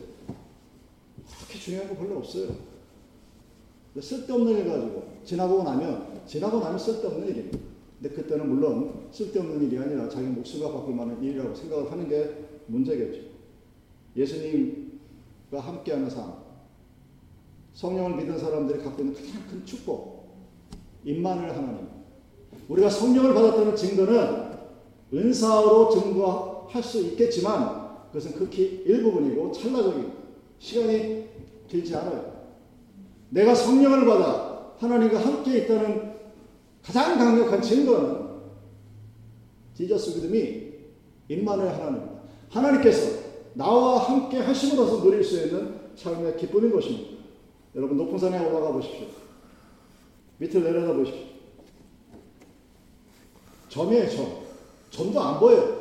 그렇게 1.38 1.58
중요한 1.58 1.88
거 1.88 1.96
별로 1.96 2.18
없어요. 2.18 2.48
쓸데없는 4.00 4.58
일 4.58 4.68
가지고 4.68 5.08
지나고 5.24 5.62
나면 5.64 6.22
지나고 6.26 6.60
나면 6.60 6.78
쓸데없는 6.78 7.28
일입니다. 7.28 7.58
근데 8.00 8.14
그때는 8.14 8.48
물론 8.48 9.08
쓸데없는 9.10 9.62
일이 9.66 9.78
아니라 9.78 10.08
자기 10.08 10.26
목숨과 10.28 10.72
바꿀 10.72 10.94
만한 10.94 11.22
일이라고 11.22 11.54
생각을 11.54 11.90
하는 11.90 12.08
게 12.08 12.46
문제겠죠. 12.66 13.30
예수님과 14.16 15.60
함께하는 15.60 16.08
삶, 16.08 16.34
성령을 17.74 18.16
믿은 18.16 18.38
사람들이 18.38 18.82
갖고 18.82 19.02
있는 19.02 19.14
가장 19.14 19.46
큰 19.48 19.64
축복, 19.64 20.30
임만을 21.04 21.56
하나님. 21.56 21.99
우리가 22.70 22.88
성령을 22.88 23.34
받았다는 23.34 23.74
증거는 23.74 24.50
은사로 25.12 25.90
증거할 25.90 26.82
수 26.82 27.00
있겠지만 27.00 28.06
그것은 28.08 28.32
극히 28.32 28.84
일부분이고 28.86 29.50
찰나적인 29.50 30.12
시간이 30.58 31.26
길지 31.68 31.96
않아요. 31.96 32.40
내가 33.30 33.54
성령을 33.54 34.06
받아 34.06 34.74
하나님과 34.78 35.18
함께 35.18 35.58
있다는 35.58 36.14
가장 36.82 37.18
강력한 37.18 37.60
증거는 37.60 38.30
지저스 39.74 40.18
믿음이 40.18 40.70
임만의 41.28 41.70
하나님입니다. 41.70 42.20
하나님께서 42.50 43.20
나와 43.54 43.98
함께 43.98 44.38
하심으로써 44.38 45.02
누릴 45.02 45.24
수 45.24 45.44
있는 45.44 45.74
삶의 45.96 46.36
기쁨인 46.36 46.72
것입니다. 46.72 47.18
여러분 47.74 47.96
높은 47.96 48.16
산에 48.16 48.38
올라가 48.46 48.72
보십시오. 48.72 49.06
밑을 50.38 50.62
내려다 50.62 50.94
보십시오. 50.94 51.39
점이에요, 53.70 54.10
점. 54.10 54.40
점도 54.90 55.20
안 55.20 55.40
보여요. 55.40 55.80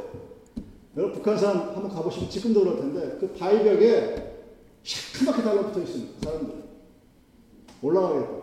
여러분 0.95 1.15
북한산 1.15 1.57
한번 1.57 1.89
가보시면 1.89 2.29
지금도 2.29 2.61
그럴 2.61 2.77
텐데 2.77 3.17
그 3.19 3.33
바위벽에 3.33 4.37
시커멓게 4.83 5.43
달라붙어 5.43 5.81
있습니다. 5.81 6.19
사람들 6.21 6.63
올라가겠다. 7.81 8.39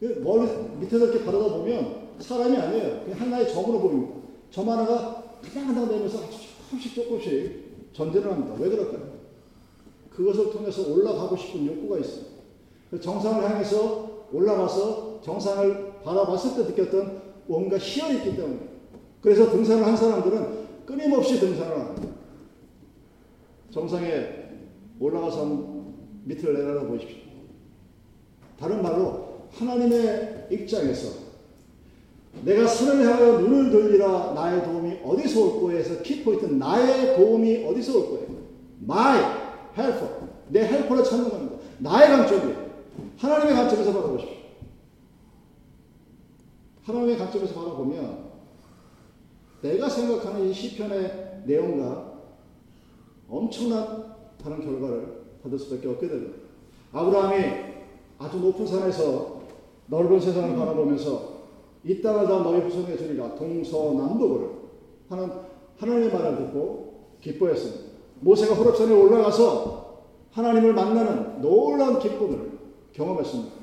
그 0.00 0.20
멀리 0.22 0.50
밑에서 0.80 1.06
이렇게 1.06 1.24
바라다 1.24 1.48
보면 1.56 2.08
사람이 2.18 2.56
아니에요. 2.56 3.02
그냥 3.04 3.20
하나의 3.20 3.52
점으로 3.52 3.80
보입니다. 3.80 4.16
점 4.50 4.68
하나가 4.68 5.24
하나하나 5.42 5.88
되면서 5.88 6.18
조금씩 6.68 6.94
조금씩 6.94 7.92
전진을 7.92 8.30
합니다. 8.30 8.54
왜 8.58 8.68
그럴까요? 8.68 9.16
그것을 10.10 10.50
통해서 10.50 10.90
올라가고 10.90 11.36
싶은 11.36 11.66
욕구가 11.66 11.98
있어요. 11.98 12.24
정상을 13.00 13.50
향해서 13.50 14.26
올라가서 14.32 15.20
정상을 15.22 15.85
바라봤을 16.06 16.54
때 16.54 16.70
느꼈던 16.70 17.20
뭔가 17.46 17.76
희열이 17.76 18.18
있기 18.18 18.36
때문에 18.36 18.60
그래서 19.20 19.50
등산을 19.50 19.84
한 19.84 19.96
사람들은 19.96 20.66
끊임없이 20.86 21.40
등산을 21.40 21.80
합니다. 21.80 22.08
정상에 23.72 24.46
올라가서 25.00 25.84
밑을 26.24 26.54
내려다 26.54 26.86
보십시오. 26.86 27.18
다른 28.58 28.82
말로 28.82 29.48
하나님의 29.50 30.46
입장에서 30.50 31.26
내가 32.44 32.68
산을 32.68 33.04
향하여 33.04 33.40
눈을 33.40 33.70
돌리라 33.70 34.32
나의 34.34 34.62
도움이 34.62 35.00
어디서 35.02 35.44
올 35.44 35.60
거예요 35.60 35.80
해서 35.80 36.02
키포인트 36.02 36.46
나의 36.46 37.16
도움이 37.16 37.64
어디서 37.66 37.98
올 37.98 38.06
거예요. 38.10 38.26
My 38.84 39.18
helper. 39.76 40.08
내 40.50 40.64
헬퍼를 40.68 41.02
찾는 41.02 41.28
겁니다. 41.28 41.56
나의 41.78 42.08
관점이에요. 42.08 42.66
하나님의 43.18 43.54
관점에서 43.56 43.92
바라보십시오. 43.92 44.35
하나님의 46.86 47.18
관점에서 47.18 47.54
바라보면 47.54 48.26
내가 49.60 49.88
생각하는 49.88 50.48
이 50.48 50.52
시편의 50.52 51.42
내용과 51.44 52.12
엄청난 53.28 54.14
다른 54.40 54.60
결과를 54.60 55.24
받을 55.42 55.58
수밖에 55.58 55.88
없게 55.88 56.06
됩니다. 56.06 56.38
아브라함이 56.92 57.44
아주 58.18 58.38
높은 58.38 58.66
산에서 58.66 59.42
넓은 59.88 60.20
세상을 60.20 60.56
바라보면서 60.56 61.36
이 61.84 62.00
땅을 62.00 62.26
다 62.26 62.38
너희 62.38 62.60
후손에 62.60 62.96
주리라 62.96 63.34
동서남북을 63.34 64.50
하는 65.08 65.30
하나님의 65.78 66.12
말을 66.12 66.36
듣고 66.36 67.16
기뻐했습니다. 67.20 67.96
모세가 68.20 68.54
호렙산에 68.54 68.92
올라가서 68.92 70.04
하나님을 70.30 70.72
만나는 70.72 71.40
놀라운 71.40 71.98
기쁨을 71.98 72.52
경험했습니다. 72.92 73.55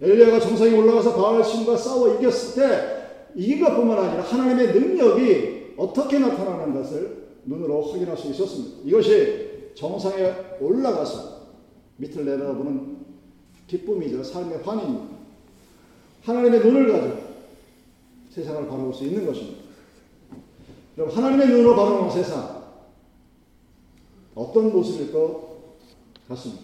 엘리야가 0.00 0.40
정상에 0.40 0.76
올라가서 0.76 1.14
바알 1.14 1.44
신과 1.44 1.76
싸워 1.76 2.14
이겼을 2.14 2.62
때 2.62 2.98
이긴 3.34 3.64
것뿐만 3.64 3.98
아니라 3.98 4.22
하나님의 4.22 4.72
능력이 4.72 5.74
어떻게 5.76 6.18
나타나는 6.18 6.74
것을 6.74 7.28
눈으로 7.44 7.82
확인할 7.82 8.16
수 8.16 8.28
있었습니다. 8.30 8.78
이것이 8.84 9.72
정상에 9.74 10.32
올라가서 10.60 11.38
밑을 11.96 12.24
내려다보는 12.24 12.98
기쁨이죠. 13.66 14.22
삶의 14.22 14.62
환입니다. 14.62 15.16
하나님의 16.24 16.60
눈을 16.60 16.92
가지고 16.92 17.16
세상을 18.30 18.68
바라볼 18.68 18.92
수 18.94 19.04
있는 19.04 19.26
것입니다. 19.26 19.62
여러분, 20.96 21.16
하나님의 21.16 21.48
눈으로 21.48 21.76
바라보는 21.76 22.10
세상, 22.10 22.62
어떤 24.34 24.72
모습일 24.72 25.12
것 25.12 25.58
같습니다. 26.28 26.62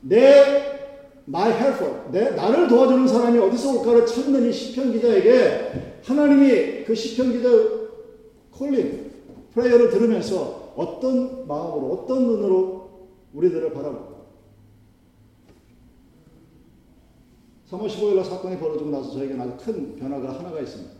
내 0.00 0.83
my 1.26 1.50
helper, 1.50 2.10
내 2.10 2.30
나를 2.30 2.68
도와주는 2.68 3.08
사람이 3.08 3.38
어디서 3.38 3.78
올까를 3.78 4.06
찾는 4.06 4.48
이 4.48 4.52
시편 4.52 4.92
기자에게 4.92 6.00
하나님이 6.02 6.84
그 6.84 6.94
시편 6.94 7.32
기자 7.32 7.48
calling, 8.50 9.10
prayer를 9.52 9.90
들으면서 9.90 10.72
어떤 10.76 11.46
마음으로, 11.46 11.92
어떤 11.92 12.26
눈으로 12.26 13.08
우리들을 13.32 13.72
바라볼까? 13.72 14.14
3월 17.70 17.86
15일 17.86 18.16
날 18.16 18.24
사건이 18.24 18.58
벌어지고 18.58 18.90
나서 18.90 19.12
저에게 19.12 19.34
아주 19.34 19.56
큰 19.58 19.96
변화가 19.96 20.38
하나가 20.38 20.60
있습니다. 20.60 20.92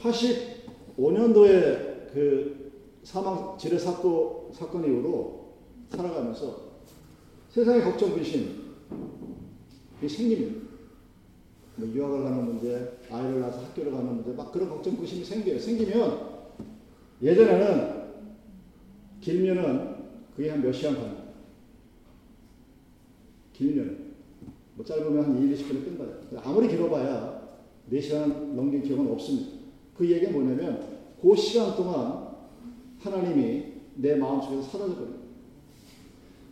85년도에 0.00 2.12
그 2.12 2.72
사망 3.04 3.56
지뢰 3.58 3.78
사건 3.78 4.84
이후로 4.84 5.52
살아가면서 5.90 6.71
세상의 7.52 7.82
걱정 7.84 8.14
근심이 8.14 8.62
생깁니다. 10.00 10.62
뭐 11.76 11.88
유학을 11.88 12.24
가는 12.24 12.44
문제, 12.46 12.98
아이를 13.10 13.40
낳아서 13.40 13.62
학교를 13.62 13.92
가는 13.92 14.16
문제, 14.16 14.32
막 14.32 14.50
그런 14.50 14.68
걱정 14.70 14.96
근심이 14.96 15.22
생겨요. 15.24 15.58
생기면 15.58 16.32
예전에는 17.22 18.02
길면은 19.20 19.92
그게 20.34 20.50
한 20.50 20.62
몇 20.62 20.72
시간 20.72 20.94
갑니다. 20.94 21.22
길면 23.52 24.12
뭐 24.74 24.84
짧으면 24.84 25.22
한 25.24 25.42
1, 25.42 25.54
20분에 25.54 25.84
끝나요. 25.84 26.20
아무리 26.42 26.68
길어봐야 26.68 27.42
4시간 27.92 28.54
넘긴 28.54 28.82
기억은 28.82 29.10
없습니다. 29.12 29.50
그 29.94 30.10
얘기가 30.10 30.32
뭐냐면 30.32 31.00
그 31.20 31.36
시간 31.36 31.76
동안 31.76 32.28
하나님이 32.98 33.72
내 33.96 34.16
마음속에서 34.16 34.62
사라져버려요. 34.62 35.22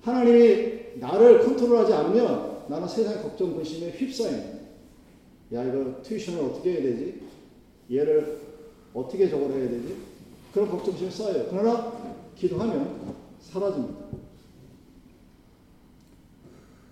하나님이 0.03 0.81
나를 1.01 1.41
컨트롤하지 1.45 1.93
않으면 1.93 2.65
나는 2.69 2.87
세상 2.87 3.23
걱정 3.23 3.57
근심에 3.57 3.91
휩싸입니다. 3.91 4.61
야 5.55 5.65
이거 5.65 6.01
tuition을 6.03 6.45
어떻게 6.45 6.73
해야 6.73 6.83
되지? 6.83 7.23
얘를 7.91 8.41
어떻게 8.95 9.29
저걸 9.29 9.51
해야 9.53 9.69
되지? 9.69 9.97
그런 10.53 10.69
걱정심이 10.69 11.11
쌓여요. 11.11 11.47
그러나 11.51 11.93
기도하면 12.37 13.15
사라집니다. 13.41 13.99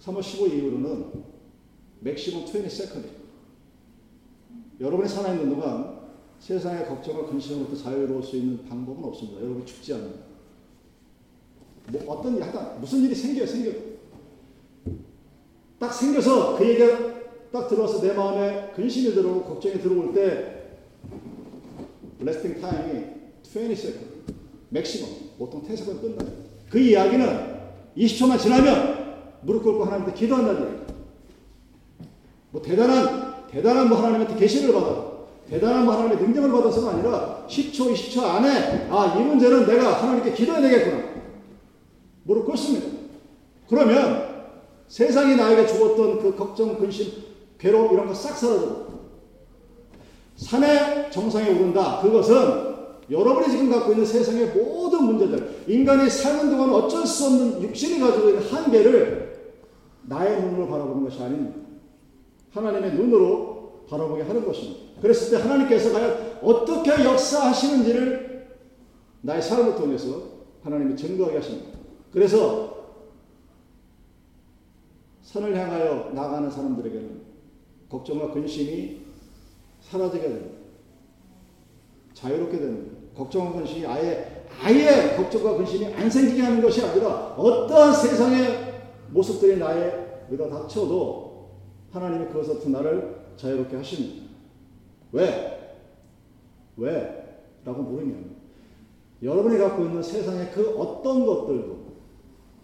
3월 0.02 0.22
15 0.22 0.46
이후로는 0.46 1.24
maximum 2.00 2.44
20 2.46 2.59
second. 2.59 3.04
여러분이 4.80 5.08
살아있는 5.08 5.50
동안 5.50 5.98
세상의 6.38 6.86
걱정과 6.86 7.26
근심으로부터 7.26 7.76
자유로울 7.82 8.22
수 8.22 8.36
있는 8.36 8.64
방법은 8.68 9.04
없습니다. 9.04 9.42
여러분 9.42 9.66
죽지 9.66 9.92
않는다. 9.92 10.18
뭐 11.88 12.14
어떤 12.14 12.36
일, 12.36 12.42
하다 12.42 12.78
무슨 12.78 13.02
일이 13.02 13.14
생겨요, 13.14 13.46
생겨. 13.46 13.87
딱 15.78 15.92
생겨서 15.92 16.56
그 16.56 16.68
얘기가 16.68 16.86
딱 17.52 17.68
들어와서 17.68 18.02
내 18.02 18.12
마음에 18.12 18.72
근심이 18.74 19.14
들어오고 19.14 19.44
걱정이 19.44 19.80
들어올 19.80 20.12
때 20.12 20.58
lasting 22.20 22.60
time이 22.60 23.04
20 23.44 23.58
second. 23.58 24.08
Maximum. 24.70 25.08
보통 25.38 25.62
ten 25.62 25.75
second 25.75 26.00
끝나요. 26.00 26.30
그 26.68 26.78
이야기는 26.78 27.58
20초만 27.96 28.38
지나면 28.38 29.16
무릎 29.42 29.62
꿇고 29.62 29.84
하나님한테 29.84 30.18
기도한다는 30.18 30.60
얘기예요. 30.62 30.86
뭐 32.50 32.62
대단한 32.62 33.46
대단한 33.50 33.88
뭐 33.88 33.98
하나님한테 33.98 34.36
계시를 34.36 34.74
받아 34.74 35.08
대단한 35.48 35.84
뭐 35.84 35.94
하나님의 35.94 36.18
능력을 36.18 36.50
받아서가 36.50 36.90
아니라 36.90 37.46
10초 37.48 37.94
20초 37.94 38.22
안에 38.22 38.88
아이 38.90 39.22
문제는 39.22 39.66
내가 39.66 40.02
하나님께 40.02 40.32
기도해야 40.32 40.60
되겠구나 40.60 41.04
무릎 42.24 42.46
꿇습니다. 42.46 42.86
그러면 43.68 44.27
세상이 44.88 45.36
나에게 45.36 45.66
주었던 45.66 46.18
그 46.20 46.34
걱정, 46.34 46.76
근심, 46.78 47.12
괴로움 47.58 47.92
이런 47.94 48.06
거 48.06 48.14
싹 48.14 48.36
사라져. 48.36 48.88
산의 50.36 51.10
정상에 51.10 51.50
오른다. 51.50 52.00
그것은 52.00 52.68
여러분이 53.10 53.50
지금 53.50 53.70
갖고 53.70 53.92
있는 53.92 54.04
세상의 54.06 54.48
모든 54.48 55.04
문제들, 55.04 55.64
인간이 55.66 56.08
사는 56.08 56.50
동안 56.50 56.70
어쩔 56.70 57.06
수 57.06 57.26
없는 57.26 57.62
육신이 57.62 58.00
가지고 58.00 58.28
있는 58.28 58.42
한계를 58.42 59.28
나의 60.02 60.40
눈으로 60.42 60.68
바라보는 60.68 61.04
것이 61.04 61.22
아닙니다. 61.22 61.58
하나님의 62.52 62.94
눈으로 62.94 63.84
바라보게 63.90 64.22
하는 64.22 64.44
것입니다. 64.44 64.80
그랬을 65.02 65.30
때 65.30 65.42
하나님께서 65.42 65.92
과연 65.92 66.38
어떻게 66.42 67.04
역사하시는지를 67.04 68.48
나의 69.22 69.42
삶을 69.42 69.74
통해서 69.74 70.22
하나님이 70.62 70.96
증거하게 70.96 71.36
하십니다. 71.38 71.78
그래서 72.12 72.77
선을 75.28 75.54
향하여 75.54 76.10
나가는 76.14 76.50
사람들에게는 76.50 77.20
걱정과 77.90 78.32
근심이 78.32 79.02
사라지게 79.82 80.26
됩니다. 80.26 80.58
자유롭게 82.14 82.58
됩니다. 82.58 82.96
걱정과 83.14 83.58
근심이 83.58 83.84
아예 83.84 84.46
아예 84.62 85.16
걱정과 85.16 85.58
근심이 85.58 85.92
안 85.92 86.08
생기게 86.08 86.42
하는 86.42 86.62
것이 86.62 86.82
아니라 86.82 87.34
어떠한 87.36 87.92
세상의 87.92 88.80
모습들이 89.10 89.58
나의 89.58 90.24
위로 90.30 90.48
닥쳐도 90.48 91.50
하나님이 91.92 92.28
그것부터 92.28 92.70
나를 92.70 93.34
자유롭게 93.36 93.76
하십니다. 93.76 94.28
왜? 95.12 95.76
왜? 96.78 97.40
라고 97.66 97.82
물으면 97.82 98.34
여러분이 99.22 99.58
갖고 99.58 99.84
있는 99.84 100.02
세상의 100.02 100.52
그 100.52 100.74
어떤 100.78 101.26
것들도 101.26 101.76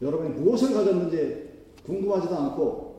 여러분이 0.00 0.30
무엇을 0.40 0.72
가졌는지 0.72 1.43
궁금하지도 1.84 2.34
않고 2.34 2.94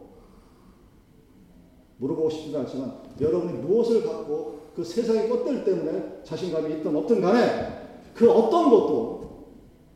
물어보고 1.98 2.30
싶지도 2.30 2.60
않지만 2.60 3.02
여러분이 3.20 3.60
무엇을 3.60 4.04
갖고 4.04 4.60
그 4.76 4.84
세상의 4.84 5.30
것들 5.30 5.64
때문에 5.64 6.22
자신감이 6.24 6.76
있든 6.76 6.96
없든 6.96 7.22
간에 7.22 7.86
그 8.14 8.30
어떤 8.30 8.70
것도 8.70 9.46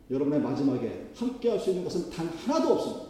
여러분의 0.10 0.40
마지막에 0.40 1.10
함께 1.14 1.50
할 1.50 1.60
수 1.60 1.70
있는 1.70 1.84
것은 1.84 2.10
단 2.10 2.28
하나도 2.28 2.74
없습니다. 2.74 3.10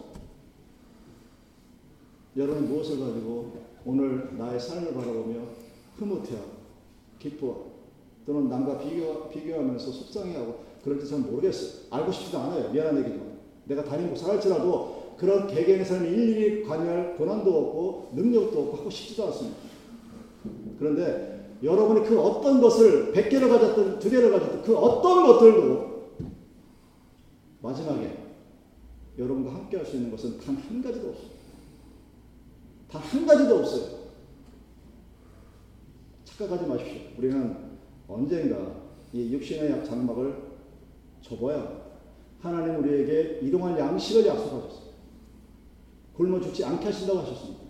여러분이 2.36 2.66
무엇을 2.68 2.98
가지고 3.00 3.52
오늘 3.84 4.36
나의 4.36 4.60
삶을 4.60 4.92
바라보며 4.94 5.40
흐뭇해하고 5.96 6.50
기뻐하고 7.18 7.70
또는 8.26 8.48
남과 8.48 8.78
비교, 8.78 9.28
비교하면서 9.28 9.90
속상해하고 9.90 10.64
그럴지 10.84 11.08
잘 11.08 11.20
모르겠어요. 11.20 11.86
알고 11.90 12.12
싶지도 12.12 12.38
않아요. 12.38 12.70
미안한 12.70 12.98
얘기지만. 12.98 13.38
내가 13.64 13.84
담임 13.84 14.08
목사할지라도 14.08 14.89
그런 15.20 15.46
삶에 15.84 16.08
일일이 16.08 16.62
관여할 16.64 17.14
권한도 17.18 17.50
없고 17.54 18.12
능력도 18.14 18.58
없고 18.58 18.76
하고 18.78 18.88
싶지도 18.88 19.26
않습니다. 19.26 19.58
그런데 20.78 21.58
여러분이 21.62 22.08
그 22.08 22.18
어떤 22.18 22.58
것을 22.62 23.12
100개를 23.12 23.50
가졌든 23.50 23.98
2개를 23.98 24.32
가졌든 24.32 24.62
그 24.62 24.74
어떤 24.78 25.26
것들도 25.26 25.90
마지막에 27.60 28.16
여러분과 29.18 29.52
함께 29.54 29.76
할 29.76 29.84
수 29.84 29.96
있는 29.96 30.10
것은 30.10 30.38
단 30.40 30.56
한 30.56 30.82
가지도 30.82 31.10
없습니다. 31.10 31.36
단 32.90 33.02
한 33.02 33.26
가지도 33.26 33.58
없어요. 33.58 34.00
착각하지 36.24 36.66
마십시오. 36.66 37.00
우리는 37.18 37.56
언젠가 38.08 38.56
이 39.12 39.30
육신의 39.34 39.84
장막을 39.84 40.34
접어야 41.20 41.78
하나님 42.40 42.82
우리에게 42.82 43.40
이동할 43.42 43.78
양식을 43.78 44.26
약속하셨어요. 44.26 44.89
굶어 46.20 46.38
죽지 46.38 46.62
않게 46.64 46.84
하신다고 46.84 47.20
하셨습니다. 47.20 47.60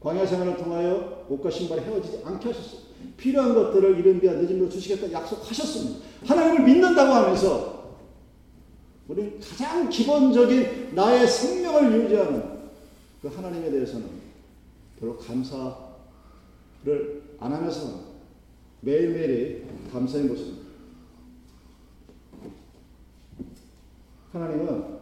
광야 0.00 0.26
생활을 0.26 0.56
통하여 0.56 1.24
옷과 1.28 1.48
신발이 1.48 1.82
헤어지지 1.82 2.22
않게 2.24 2.48
하셨어요. 2.48 2.80
필요한 3.16 3.54
것들을 3.54 4.00
이른 4.00 4.20
비와 4.20 4.34
늦은 4.34 4.48
비로 4.48 4.68
주시겠다 4.68 5.12
약속하셨습니다. 5.12 6.04
하나님을 6.26 6.64
믿는다고 6.64 7.12
하면서 7.12 7.94
우리는 9.06 9.38
가장 9.38 9.88
기본적인 9.88 10.94
나의 10.96 11.28
생명을 11.28 12.02
유지하는 12.02 12.54
그 13.22 13.28
하나님에 13.28 13.70
대해서는 13.70 14.08
별로 14.98 15.16
감사를 15.16 15.76
안 17.38 17.52
하면서 17.52 18.00
매일매일이 18.80 19.62
감사의 19.92 20.24
모습입니다. 20.24 20.64
하나님은 24.32 24.98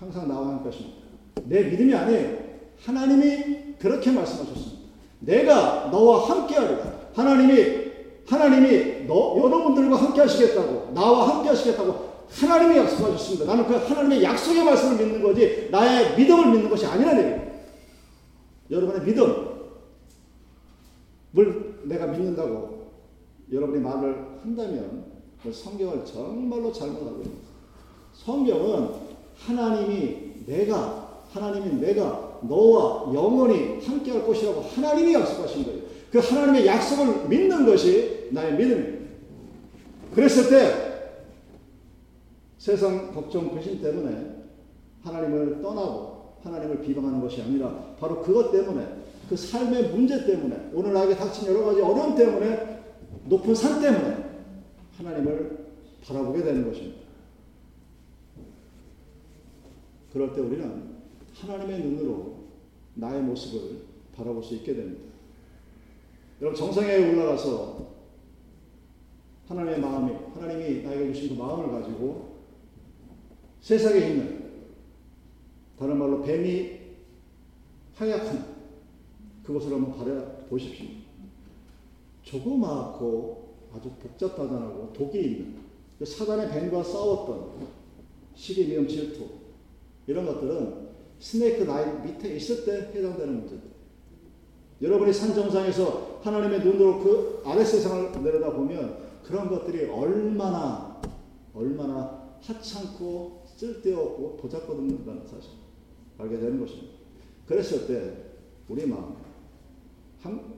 항상 0.00 0.26
나와 0.26 0.48
함께 0.48 0.64
하십니다. 0.70 0.97
내 1.44 1.62
믿음이 1.64 1.94
아니에요. 1.94 2.38
하나님이 2.84 3.74
그렇게 3.78 4.10
말씀하셨습니다. 4.10 4.78
내가 5.20 5.88
너와 5.90 6.28
함께 6.28 6.54
하리라. 6.54 6.98
하나님이, 7.14 7.88
하나님이 8.26 9.06
너, 9.06 9.38
여러분들과 9.38 9.96
함께 9.96 10.20
하시겠다고, 10.20 10.92
나와 10.94 11.28
함께 11.28 11.48
하시겠다고 11.48 12.08
하나님이 12.30 12.78
약속하셨습니다. 12.78 13.46
나는 13.46 13.66
그 13.66 13.74
하나님의 13.74 14.22
약속의 14.22 14.64
말씀을 14.64 15.04
믿는 15.04 15.22
거지, 15.22 15.68
나의 15.70 16.16
믿음을 16.16 16.52
믿는 16.52 16.70
것이 16.70 16.86
아니라는 16.86 17.24
얘기예요. 17.24 17.48
여러분의 18.70 19.02
믿음을 19.06 19.48
내가 21.84 22.06
믿는다고 22.06 22.88
여러분이 23.50 23.80
말을 23.80 24.38
한다면 24.42 25.06
그 25.42 25.52
성경을 25.52 26.04
정말로 26.04 26.70
잘못하고 26.70 27.20
있습니다. 27.20 27.48
성경은 28.12 28.90
하나님이 29.38 30.44
내가 30.46 31.07
하나님이 31.30 31.80
내가 31.80 32.40
너와 32.42 33.12
영원히 33.14 33.84
함께할 33.84 34.26
것이라고 34.26 34.60
하나님이 34.60 35.14
약속하신 35.14 35.64
거예요. 35.64 35.82
그 36.10 36.18
하나님의 36.18 36.66
약속을 36.66 37.28
믿는 37.28 37.66
것이 37.66 38.28
나의 38.32 38.54
믿음입니다. 38.56 39.08
그랬을 40.14 40.48
때 40.48 40.88
세상 42.56 43.12
걱정 43.12 43.50
근심 43.50 43.80
때문에 43.80 44.38
하나님을 45.02 45.62
떠나고 45.62 46.38
하나님을 46.42 46.82
비방하는 46.82 47.20
것이 47.20 47.42
아니라 47.42 47.94
바로 48.00 48.22
그것 48.22 48.50
때문에 48.50 48.86
그 49.28 49.36
삶의 49.36 49.90
문제 49.90 50.24
때문에 50.24 50.70
오늘 50.72 50.92
나에게 50.92 51.14
닥친 51.16 51.48
여러 51.48 51.64
가지 51.64 51.80
어려움 51.80 52.16
때문에 52.16 52.82
높은 53.26 53.54
산 53.54 53.80
때문에 53.80 54.16
하나님을 54.96 55.66
바라보게 56.06 56.42
되는 56.42 56.66
것입니다. 56.66 56.98
그럴 60.12 60.32
때 60.34 60.40
우리는 60.40 60.97
하나님의 61.40 61.80
눈으로 61.80 62.36
나의 62.94 63.22
모습을 63.22 63.82
바라볼 64.14 64.42
수 64.42 64.54
있게 64.56 64.74
됩니다. 64.74 65.04
여러분 66.40 66.58
정상에 66.58 66.96
올라가서 66.96 67.88
하나님의 69.46 69.80
마음이 69.80 70.12
하나님이 70.34 70.82
나에게 70.82 71.12
주신 71.12 71.36
그 71.36 71.42
마음을 71.42 71.70
가지고 71.70 72.38
세상에 73.60 73.98
있는 73.98 74.38
다른 75.78 75.98
말로 75.98 76.22
뱀이 76.22 76.78
하얗한 77.94 78.58
그것을 79.42 79.72
한번 79.72 79.96
바라 79.96 80.22
보십시오. 80.48 80.86
조그맣고 82.22 83.56
아주 83.74 83.90
복잡하다고 83.90 84.92
독이 84.92 85.20
있는 85.20 85.58
그 85.98 86.04
사단의 86.04 86.50
뱀과 86.50 86.82
싸웠던 86.82 87.66
시기, 88.34 88.66
미움, 88.66 88.86
질투 88.86 89.26
이런 90.06 90.26
것들은 90.26 90.87
스네이크 91.18 91.64
라인 91.64 92.02
밑에 92.02 92.36
있을 92.36 92.64
때 92.64 92.98
해당되는 92.98 93.40
문제들. 93.40 93.68
여러분이 94.80 95.12
산 95.12 95.34
정상에서 95.34 96.20
하나님의 96.22 96.60
눈으로 96.60 97.00
그 97.00 97.42
아래 97.44 97.64
세상을 97.64 98.22
내려다 98.22 98.52
보면 98.52 98.98
그런 99.24 99.48
것들이 99.48 99.86
얼마나 99.86 101.00
얼마나 101.52 102.28
하찮고 102.40 103.44
쓸데없고 103.46 104.38
도작거든다는 104.40 105.26
사실 105.26 105.50
알게 106.18 106.38
되는 106.38 106.60
것입니다. 106.60 106.94
그랬을 107.46 107.86
때 107.86 108.14
우리 108.68 108.86
마음 108.86 109.16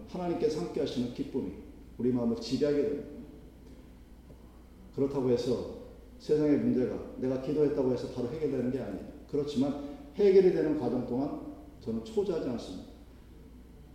하나님께서 0.08 0.60
함께 0.60 0.80
하시는 0.80 1.14
기쁨이 1.14 1.52
우리 1.96 2.12
마음을 2.12 2.36
지배하게 2.36 2.82
됩니다. 2.82 3.08
그렇다고 4.94 5.30
해서 5.30 5.80
세상의 6.18 6.58
문제가 6.58 6.98
내가 7.18 7.40
기도했다고 7.40 7.92
해서 7.92 8.08
바로 8.08 8.28
해결되는 8.28 8.70
게 8.70 8.80
아니에요. 8.80 9.06
그렇지만 9.30 9.99
해결이 10.16 10.52
되는 10.52 10.78
과정 10.78 11.06
동안 11.06 11.40
저는 11.80 12.04
초조하지 12.04 12.48
않습니다. 12.50 12.90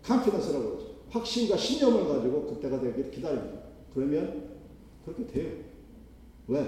컨피던스라고 0.04 0.66
그러죠. 0.66 0.86
확신과 1.10 1.58
신념을 1.58 2.08
가지고 2.08 2.46
그때가 2.48 2.80
되길 2.80 3.12
기다립니다. 3.12 3.60
그러면 3.94 4.50
그렇게 5.04 5.26
돼요. 5.28 5.52
왜? 6.48 6.66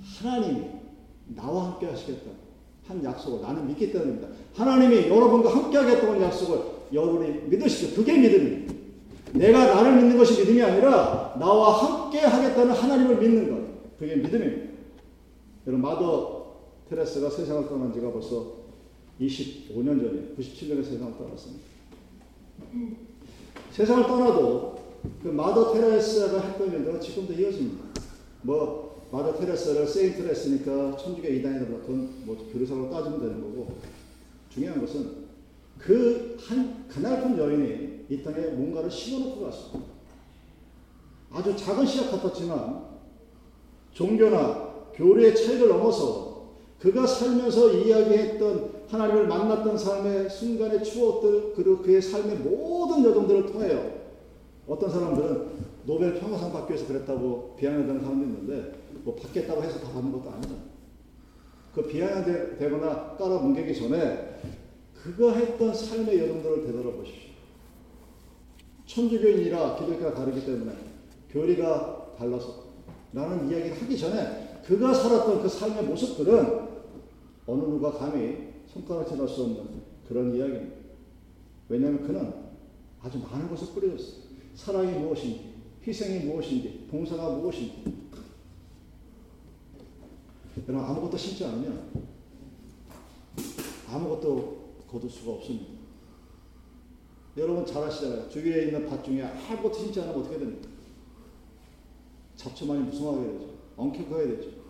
하나님이 0.00 0.66
나와 1.28 1.72
함께 1.72 1.86
하시겠다. 1.86 2.30
한 2.86 3.02
약속을 3.02 3.40
나는 3.40 3.66
믿기 3.66 3.92
때문입니다. 3.92 4.28
하나님이 4.54 5.08
여러분과 5.08 5.54
함께 5.54 5.78
하겠다는 5.78 6.20
약속을 6.20 6.60
여러분이 6.92 7.48
믿으시죠. 7.48 7.96
그게 7.96 8.18
믿음입니다. 8.18 8.74
내가 9.32 9.74
나를 9.74 9.96
믿는 9.96 10.16
것이 10.16 10.40
믿음이 10.40 10.62
아니라 10.62 11.36
나와 11.38 12.04
함께 12.04 12.20
하겠다는 12.20 12.72
하나님을 12.72 13.16
믿는 13.16 13.50
것. 13.50 13.98
그게 13.98 14.16
믿음입니다. 14.16 14.72
여러분, 15.66 15.82
마더 15.82 16.44
테레스가 16.90 17.30
세상을 17.30 17.68
떠난 17.68 17.92
지가 17.92 18.12
벌써 18.12 18.63
25년 19.20 20.00
전에 20.00 20.34
97년에 20.36 20.84
세상을 20.84 21.18
떠났습니다. 21.18 21.64
세상을 23.72 24.06
떠나도 24.06 24.74
그 25.22 25.28
마더 25.28 25.72
테레스가 25.72 26.40
했던 26.40 26.72
일들은 26.72 27.00
지금도 27.00 27.32
이어집니다. 27.32 27.84
뭐 28.42 29.08
마더 29.12 29.38
테레스를 29.38 29.86
세인 29.86 30.14
테레스니까 30.14 30.96
천주교 30.96 31.28
이단이다 31.28 31.66
같은 31.72 32.24
뭐 32.24 32.36
교리상으로 32.52 32.90
따지면 32.90 33.20
되는 33.20 33.40
거고 33.40 33.78
중요한 34.50 34.80
것은 34.80 35.24
그 35.78 36.34
한 36.48 36.86
가난한 36.88 37.38
여인이 37.38 38.04
이 38.10 38.22
땅에 38.22 38.48
뭔가를 38.48 38.90
심어놓고 38.90 39.44
갔습니다. 39.44 39.92
아주 41.30 41.56
작은 41.56 41.86
시작 41.86 42.10
같았지만 42.10 42.84
종교나 43.92 44.90
교리의 44.94 45.34
차이를 45.34 45.68
넘어서 45.68 46.33
그가 46.80 47.06
살면서 47.06 47.72
이야기했던 47.72 48.84
하나님을 48.88 49.26
만났던 49.26 49.78
삶의 49.78 50.28
순간의 50.28 50.84
추억들 50.84 51.54
그리고 51.54 51.78
그의 51.78 52.02
삶의 52.02 52.36
모든 52.38 53.04
여정들을 53.04 53.46
통하여 53.46 54.04
어떤 54.66 54.90
사람들은 54.90 55.48
노벨 55.86 56.14
평화상 56.18 56.52
받기 56.52 56.72
위해서 56.72 56.88
그랬다고 56.88 57.56
비하하는 57.58 57.86
사람도 57.86 58.24
있는데 58.24 58.72
뭐 59.02 59.14
받겠다고 59.14 59.62
해서 59.62 59.78
다 59.80 59.92
받는 59.92 60.12
것도 60.12 60.30
아니잖아. 60.30 60.58
그 61.74 61.82
비하되거나 61.86 63.16
깔아 63.18 63.38
뭉개기 63.38 63.74
전에 63.74 64.38
그가 64.94 65.32
했던 65.32 65.74
삶의 65.74 66.18
여정들을 66.18 66.66
되돌아보십시오. 66.66 67.34
천주교인이라 68.86 69.76
기독교가 69.76 70.14
다르기 70.14 70.44
때문에 70.44 70.72
교리가 71.30 72.14
달라서 72.18 72.64
라는 73.12 73.50
이야기를 73.50 73.82
하기 73.82 73.98
전에 73.98 74.60
그가 74.64 74.94
살았던 74.94 75.42
그 75.42 75.48
삶의 75.48 75.84
모습들은 75.84 76.63
어느 77.46 77.60
누가 77.62 77.92
감히 77.92 78.54
손가락질할 78.66 79.28
수 79.28 79.42
없는 79.42 79.82
그런 80.08 80.34
이야기입니다. 80.34 80.76
왜냐하면 81.68 82.02
그는 82.02 82.32
아주 83.00 83.18
많은 83.18 83.48
것을 83.48 83.74
뿌려줬어요. 83.74 84.24
사랑이 84.54 84.92
무엇인지, 84.98 85.54
희생이 85.86 86.24
무엇인지, 86.26 86.86
봉사가 86.90 87.30
무엇인지. 87.30 88.04
여러분 90.66 90.86
아무것도 90.88 91.16
심지 91.16 91.44
않으면 91.44 91.90
아무것도 93.88 94.64
거둘 94.88 95.10
수가 95.10 95.32
없습니다. 95.32 95.74
여러분 97.36 97.66
잘 97.66 97.82
아시잖아요. 97.82 98.28
주위에 98.28 98.66
있는 98.66 98.86
밭 98.86 99.04
중에 99.04 99.22
아무것도 99.22 99.74
심지 99.74 100.00
않으면 100.00 100.20
어떻게 100.20 100.38
됩니까? 100.38 100.68
잡초만이 102.36 102.84
무성하게 102.84 103.32
되죠. 103.32 103.54
엉켜커야 103.76 104.26
되죠. 104.28 104.63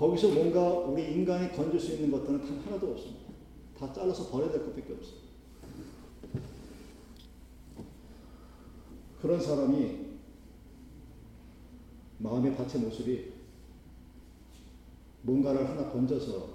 거기서 0.00 0.28
뭔가 0.30 0.66
우리 0.66 1.12
인간이 1.12 1.52
건질 1.52 1.78
수 1.78 1.92
있는 1.92 2.10
것들은 2.10 2.40
단 2.40 2.58
하나도 2.60 2.92
없습니다. 2.92 3.20
다 3.78 3.92
잘라서 3.92 4.30
버려야 4.30 4.50
될 4.50 4.64
것밖에 4.64 4.94
없어요. 4.94 5.20
그런 9.20 9.38
사람이 9.38 9.98
마음의 12.16 12.56
밭의 12.56 12.80
모습이 12.80 13.32
뭔가를 15.20 15.68
하나 15.68 15.90
건져서 15.90 16.48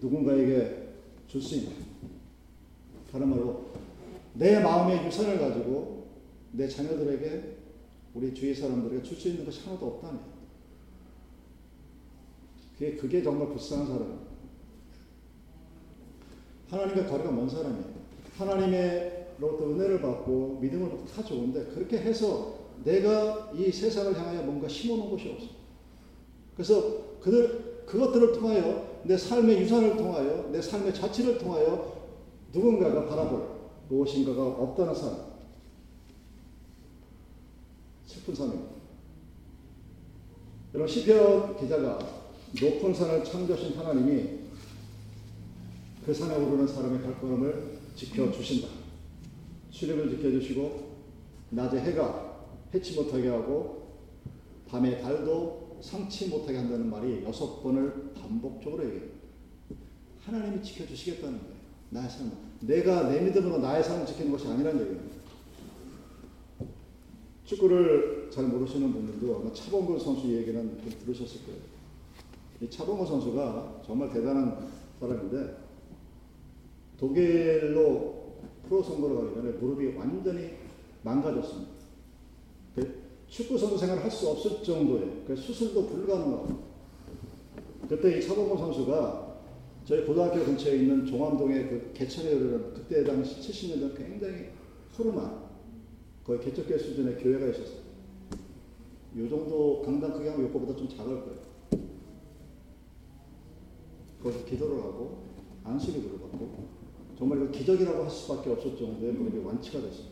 누군가에게 0.00 0.92
줄 1.26 1.42
수 1.42 1.56
있는 1.56 1.72
다른 3.10 3.30
말로 3.30 3.72
내 4.34 4.60
마음의 4.60 5.06
유산을 5.06 5.40
가지고 5.40 6.06
내 6.52 6.68
자녀들에게 6.68 7.56
우리 8.14 8.32
주위 8.32 8.54
사람들에게 8.54 9.02
줄 9.02 9.18
수 9.18 9.28
있는 9.28 9.44
것이 9.44 9.64
하나도 9.64 9.86
없다면 9.86 10.31
그게, 12.82 12.96
그게 12.96 13.22
정말 13.22 13.48
불쌍한 13.48 13.86
사람입니다. 13.86 14.22
하나님과 16.68 17.06
거리가 17.06 17.30
먼 17.30 17.48
사람이에요. 17.48 17.84
하나님의로부터 18.36 19.70
은혜를 19.70 20.02
받고 20.02 20.58
믿음을 20.60 20.90
받고 20.90 21.06
다 21.06 21.22
좋은데 21.22 21.66
그렇게 21.66 21.98
해서 21.98 22.58
내가 22.82 23.52
이 23.54 23.70
세상을 23.70 24.18
향하여 24.18 24.42
뭔가 24.42 24.66
심어놓은 24.66 25.10
것이 25.10 25.30
없어. 25.30 25.46
그래서 26.56 27.20
그들 27.20 27.84
그것들을 27.86 28.32
통하여 28.32 29.00
내 29.04 29.16
삶의 29.16 29.60
유산을 29.60 29.96
통하여 29.96 30.48
내 30.50 30.60
삶의 30.60 30.92
자취를 30.92 31.38
통하여 31.38 32.08
누군가가 32.52 33.06
바라볼 33.06 33.48
무엇인가가 33.88 34.44
없다는 34.44 34.94
사람. 34.94 35.32
슬픈 38.06 38.34
삶입니다. 38.34 38.72
여러분 40.74 40.92
시편 40.92 41.56
기자가 41.58 42.21
높은 42.60 42.92
산을 42.92 43.24
창조하신 43.24 43.78
하나님이 43.78 44.42
그 46.04 46.12
산에 46.12 46.34
오르는 46.36 46.66
사람의 46.66 47.02
발걸음을 47.02 47.78
지켜주신다. 47.94 48.68
수렵을 49.70 50.10
지켜주시고 50.10 50.92
낮에 51.50 51.80
해가 51.80 52.46
해치 52.74 52.94
못하게 52.94 53.28
하고 53.28 54.00
밤에 54.68 55.00
달도 55.00 55.78
상치 55.82 56.28
못하게 56.28 56.58
한다는 56.58 56.90
말이 56.90 57.24
여섯 57.24 57.62
번을 57.62 58.12
반복적으로 58.14 58.84
얘기합니다. 58.84 59.16
하나님이 60.24 60.62
지켜주시겠다는 60.62 61.38
거예요. 61.38 61.54
나의 61.90 62.08
삶. 62.08 62.32
내가 62.60 63.10
내 63.10 63.20
믿음으로 63.20 63.58
나의 63.58 63.82
삶을 63.82 64.06
지키는 64.06 64.32
것이 64.32 64.46
아니라는 64.46 64.80
얘기입니다. 64.80 65.16
축구를 67.44 68.30
잘 68.32 68.44
모르시는 68.44 68.92
분들도 68.92 69.40
아마 69.40 69.52
차범근 69.52 69.98
선수 69.98 70.26
얘기는 70.28 70.80
좀 70.80 70.92
들으셨을 71.04 71.44
거예요. 71.44 71.71
이 72.62 72.70
차범근 72.70 73.04
선수가 73.04 73.82
정말 73.84 74.12
대단한 74.12 74.68
사람인데 75.00 75.56
독일로 76.96 78.22
프로 78.68 78.80
선거를 78.80 79.16
가기 79.16 79.34
전에 79.34 79.50
무릎이 79.58 79.96
완전히 79.96 80.50
망가졌습니다. 81.02 81.72
그 82.76 83.02
축구 83.26 83.58
선수 83.58 83.76
생활을 83.76 84.04
할 84.04 84.10
수 84.10 84.28
없을 84.28 84.62
정도의 84.62 85.24
그 85.26 85.34
수술도 85.34 85.88
불가능하고 85.88 86.72
그때 87.88 88.18
이 88.18 88.22
차범근 88.22 88.56
선수가 88.56 89.32
저희 89.84 90.06
고등학교 90.06 90.44
근처에 90.44 90.76
있는 90.76 91.04
종암동의 91.04 91.68
그 91.68 91.92
개천에 91.92 92.30
이르는 92.30 92.74
그때 92.74 93.02
당시 93.02 93.40
70년대 93.40 93.96
굉장히 93.96 94.50
푸르만 94.94 95.42
거의 96.24 96.38
개척교 96.38 96.78
수준의 96.78 97.16
교회가 97.16 97.48
있었어요. 97.48 97.82
요 99.18 99.28
정도 99.28 99.82
강당 99.82 100.12
크기 100.12 100.28
하면 100.28 100.46
요거보다 100.46 100.76
좀 100.76 100.88
작을 100.88 101.22
거예요. 101.24 101.41
거기서 104.22 104.44
기도를 104.44 104.78
하고 104.78 105.22
안수기도를 105.64 106.18
받고 106.20 106.68
정말 107.18 107.42
이거 107.42 107.50
기적이라고 107.50 108.02
할 108.02 108.10
수밖에 108.10 108.50
없을 108.50 108.76
정도의 108.76 109.12
무릎이 109.12 109.38
완치가 109.38 109.80
됐어요. 109.80 110.06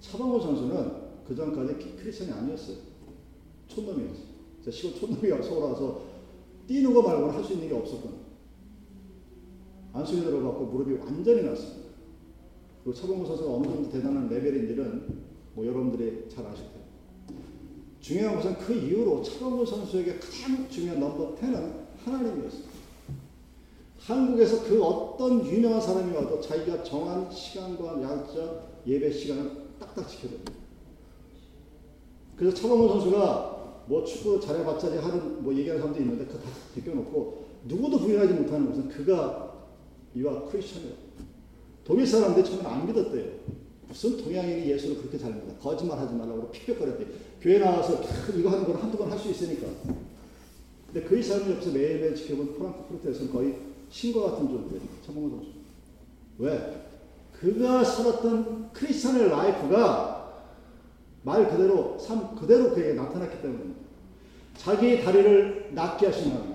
차범호 0.00 0.40
선수는 0.40 1.02
그 1.26 1.34
전까지 1.34 1.96
크리스천이 1.96 2.32
아니었어요. 2.32 2.76
촌놈이었어요. 3.68 4.32
시골 4.70 4.94
촌놈이 4.94 5.42
서울 5.42 5.64
와서 5.64 6.02
뛰는 6.66 6.92
거 6.92 7.02
말고는 7.02 7.34
할 7.34 7.44
수 7.44 7.54
있는 7.54 7.68
게 7.68 7.74
없었거든요. 7.74 8.22
안수기도를 9.92 10.42
받고 10.42 10.66
무릎이 10.66 10.94
완전히 10.94 11.42
났습니다. 11.42 11.82
그리고 12.82 12.98
차범호 12.98 13.24
선수가 13.26 13.54
어느 13.54 13.64
정도 13.64 13.90
대단한 13.90 14.28
레벨인지는 14.28 15.22
뭐 15.54 15.66
여러분들이 15.66 16.28
잘 16.28 16.46
아실 16.46 16.64
거예요. 16.66 16.82
중요한 18.00 18.36
것은 18.36 18.58
그 18.58 18.74
이후로 18.74 19.22
차범호 19.22 19.64
선수에게 19.64 20.18
가장 20.18 20.68
중요한 20.68 20.98
넘버 21.00 21.36
10은 21.36 21.82
하나님이었어요. 22.04 22.71
한국에서 24.06 24.64
그 24.64 24.82
어떤 24.82 25.46
유명한 25.46 25.80
사람이 25.80 26.14
와도 26.14 26.40
자기가 26.40 26.82
정한 26.82 27.30
시간과 27.30 27.96
날짜 27.96 28.62
예배 28.86 29.12
시간을 29.12 29.50
딱딱 29.78 30.08
지켜줍니다. 30.08 30.52
그래서 32.36 32.56
차범호 32.56 32.88
선수가 32.88 33.84
뭐 33.86 34.04
축구 34.04 34.40
잘해봤자 34.40 34.88
하는 35.02 35.42
뭐 35.42 35.54
얘기하는 35.54 35.80
사람도 35.80 36.00
있는데 36.00 36.24
그다 36.26 36.48
벗겨놓고 36.74 37.44
누구도 37.66 38.00
부인하지 38.00 38.34
못하는 38.34 38.68
것은 38.68 38.88
그가 38.88 39.68
이와 40.14 40.46
크리스천이에요. 40.46 40.94
독일 41.84 42.06
사람들 42.06 42.44
처음에 42.44 42.64
안 42.64 42.86
믿었대요. 42.86 43.30
무슨 43.86 44.16
동양인이 44.16 44.68
예수를 44.70 44.96
그렇게 44.98 45.18
잘 45.18 45.32
믿어. 45.34 45.54
거짓말 45.60 45.98
하지 45.98 46.14
말라고 46.14 46.50
픽픽거렸대. 46.50 47.06
교회 47.40 47.58
나와서 47.58 48.00
이거 48.36 48.50
하는 48.50 48.64
걸 48.64 48.76
한두 48.76 48.96
번 48.98 49.10
할 49.10 49.18
수 49.18 49.30
있으니까. 49.30 49.68
근데 50.92 51.06
그 51.06 51.22
사람이 51.22 51.52
옆에서 51.52 51.70
매일매일 51.70 52.14
지켜본 52.14 52.54
프랑크 52.54 52.88
프루트에서는 52.88 53.32
거의 53.32 53.56
신과 53.92 54.22
같은 54.22 54.48
존재, 54.48 54.76
차범근 55.06 55.30
선수. 55.30 55.50
왜? 56.38 56.82
그가 57.38 57.84
살았던 57.84 58.70
크리스천의 58.72 59.28
life가 59.28 60.32
말 61.22 61.48
그대로, 61.50 61.98
삶 61.98 62.34
그대로 62.34 62.70
그에게 62.70 62.94
나타났기 62.94 63.42
때문입니다. 63.42 63.80
자기의 64.56 65.04
다리를 65.04 65.70
낫게 65.74 66.06
하신 66.06 66.32
하나님. 66.32 66.54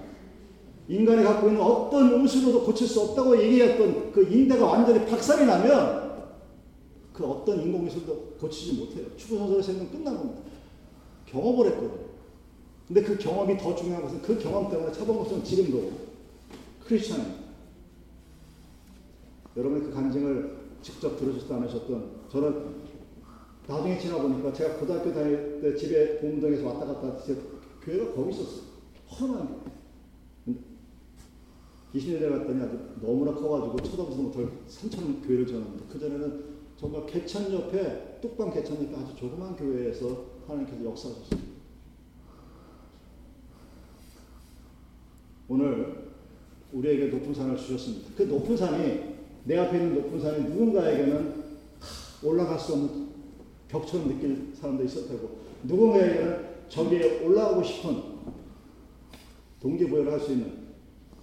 인간이 0.89 1.23
갖고 1.23 1.47
있는 1.47 1.61
어떤 1.61 2.11
의술로도 2.13 2.63
고칠 2.63 2.87
수 2.87 3.01
없다고 3.01 3.39
얘기했던 3.41 4.11
그 4.11 4.23
인대가 4.23 4.65
완전히 4.65 5.05
박살이 5.05 5.45
나면 5.45 6.07
그 7.13 7.23
어떤 7.25 7.61
인공기술도 7.61 8.37
고치지 8.39 8.79
못해요. 8.79 9.05
축구 9.15 9.37
선수의 9.37 9.63
생명 9.63 9.91
끝난 9.91 10.17
겁니다. 10.17 10.41
경험을 11.27 11.67
했거든요. 11.67 12.07
근데 12.87 13.03
그 13.03 13.17
경험이 13.17 13.57
더 13.57 13.75
중요한 13.75 14.01
것은 14.03 14.21
그 14.21 14.39
경험 14.39 14.71
때문에 14.71 14.91
차범근 14.91 15.43
지금도 15.43 16.06
크리스천입니다. 16.87 17.47
여러분이 19.57 19.85
그 19.85 19.91
간증을 19.91 20.57
직접 20.81 21.17
들으셨다 21.17 21.55
안 21.55 21.63
하셨던 21.63 22.27
저는 22.29 22.87
나중에 23.67 23.99
지나보니까 23.99 24.53
제가 24.53 24.77
고등학교 24.77 25.13
다닐 25.13 25.59
때 25.61 25.75
집에 25.75 26.19
봄동에서 26.21 26.65
왔다 26.65 26.85
갔다 26.85 27.17
제 27.23 27.35
교회가 27.81 28.13
거기 28.13 28.31
있었어요. 28.31 28.61
험한 29.09 29.61
교 30.45 30.53
20년에 31.93 32.29
갔더니 32.29 32.61
아주 32.61 32.79
너무나 33.01 33.33
커가지고 33.33 33.77
쳐다보지도 33.81 34.23
못할 34.23 34.49
산천 34.67 35.21
교회를 35.23 35.45
지었는데 35.45 35.85
그전에는 35.87 36.57
정말 36.77 37.05
개천 37.05 37.51
옆에 37.51 38.19
뚝방 38.21 38.51
개천 38.51 38.81
옆에 38.83 38.95
아주 38.95 39.15
조그만 39.15 39.55
교회에서 39.55 40.25
하나님께서 40.47 40.85
역사하셨어요. 40.85 41.47
오늘 45.49 46.06
우리에게 46.73 47.07
높은 47.07 47.33
산을 47.33 47.57
주셨습니다. 47.57 48.09
그 48.15 48.23
높은 48.23 48.55
산이 48.55 49.15
내 49.45 49.57
앞에 49.57 49.77
있는 49.77 49.95
높은 49.95 50.19
산이 50.19 50.43
누군가에게는 50.49 51.43
올라갈 52.23 52.59
수 52.59 52.73
없는 52.73 53.07
벽처럼 53.67 54.07
느낄 54.09 54.53
사람도 54.53 54.83
있을 54.83 55.07
테고 55.07 55.37
누군가에게는 55.63 56.47
저기에 56.69 57.23
올라가고 57.23 57.63
싶은 57.63 58.01
동기부여를 59.61 60.11
할 60.11 60.19
수 60.19 60.31
있는 60.33 60.67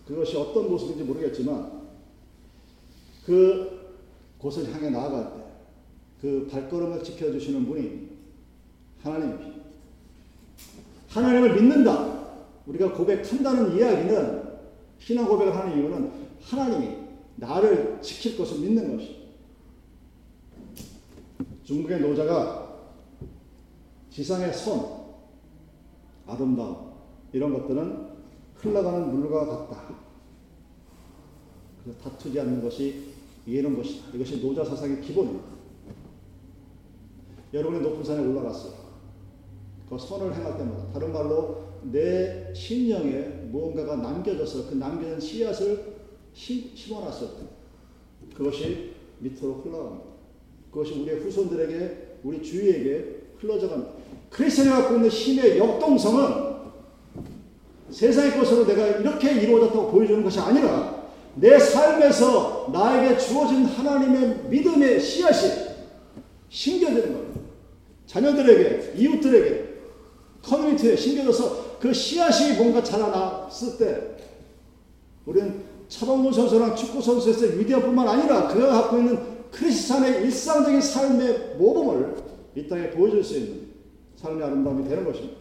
그것이 0.06 0.36
어떤 0.36 0.70
모습인지 0.70 1.04
모르겠지만 1.04 1.84
그 3.24 3.94
곳을 4.38 4.72
향해 4.72 4.90
나아갈 4.90 5.34
때 5.34 5.44
그 6.24 6.48
발걸음을 6.50 7.04
지켜주시는 7.04 7.66
분이 7.66 8.08
하나님입니다. 9.02 9.60
하나님을 11.10 11.54
믿는다. 11.54 12.24
우리가 12.66 12.94
고백한다는 12.94 13.76
이야기는 13.76 14.43
신앙 15.04 15.28
고백을 15.28 15.54
하는 15.54 15.76
이유는 15.76 16.10
하나님이 16.40 16.96
나를 17.36 18.00
지킬 18.00 18.38
것을 18.38 18.60
믿는 18.60 18.96
것이. 18.96 19.28
중국의 21.62 22.00
노자가 22.00 22.74
지상의 24.08 24.52
선, 24.54 25.04
아름다움 26.26 26.94
이런 27.34 27.52
것들은 27.52 28.14
흘러가는 28.54 29.10
물과 29.10 29.44
같다. 29.44 29.94
그래서 31.82 31.98
다투지 32.00 32.40
않는 32.40 32.62
것이 32.62 33.12
이해는 33.46 33.76
것이다. 33.76 34.08
이것이 34.14 34.40
노자 34.40 34.64
사상의 34.64 35.02
기본입니다. 35.02 35.48
여러분이 37.52 37.82
높은 37.82 38.02
산에 38.02 38.26
올라갔어요. 38.26 38.72
그 39.86 39.98
선을 39.98 40.34
행할 40.34 40.56
때마다 40.56 40.92
다른 40.92 41.12
말로 41.12 41.73
내 41.90 42.52
심령에 42.54 43.48
무언가가 43.50 43.96
남겨져서 43.96 44.68
그 44.70 44.74
남겨진 44.74 45.20
씨앗을 45.20 45.94
심어놨을 46.34 47.28
때 47.28 48.34
그것이 48.34 48.92
밑으로 49.18 49.54
흘러갑니다. 49.54 50.04
그것이 50.70 51.00
우리의 51.00 51.20
후손들에게 51.20 52.18
우리 52.24 52.42
주위에게 52.42 53.22
흘러져 53.38 53.68
갑니다. 53.68 53.92
크리스천이 54.30 54.70
갖고 54.70 54.96
있는 54.96 55.08
힘의 55.08 55.58
역동성은 55.58 56.54
세상의 57.90 58.38
것으로 58.38 58.66
내가 58.66 58.86
이렇게 58.86 59.42
이루어졌다고 59.42 59.92
보여주는 59.92 60.24
것이 60.24 60.40
아니라 60.40 61.04
내 61.36 61.58
삶에서 61.58 62.70
나에게 62.72 63.18
주어진 63.18 63.64
하나님의 63.64 64.48
믿음의 64.48 65.00
씨앗이 65.00 65.74
심겨지는 66.48 67.12
겁니다. 67.12 67.40
자녀들에게, 68.06 68.94
이웃들에게, 68.96 69.74
커뮤니티에 70.42 70.96
심겨져서 70.96 71.63
그 71.84 71.92
씨앗이 71.92 72.56
뭔가 72.56 72.82
자라났을 72.82 73.76
때 73.76 74.16
우리는 75.26 75.64
차범근 75.86 76.32
선수랑 76.32 76.74
축구 76.74 77.02
선수에서 77.02 77.58
위대한 77.58 77.82
뿐만 77.82 78.08
아니라 78.08 78.48
그가 78.48 78.68
갖고 78.68 78.96
있는 78.96 79.50
크리스찬의 79.50 80.24
일상적인 80.24 80.80
삶의 80.80 81.56
모범을 81.58 82.16
이 82.56 82.66
땅에 82.66 82.88
보여줄 82.88 83.22
수 83.22 83.36
있는 83.36 83.68
삶의 84.16 84.42
아름다움이 84.42 84.88
되는 84.88 85.04
것입니다. 85.04 85.40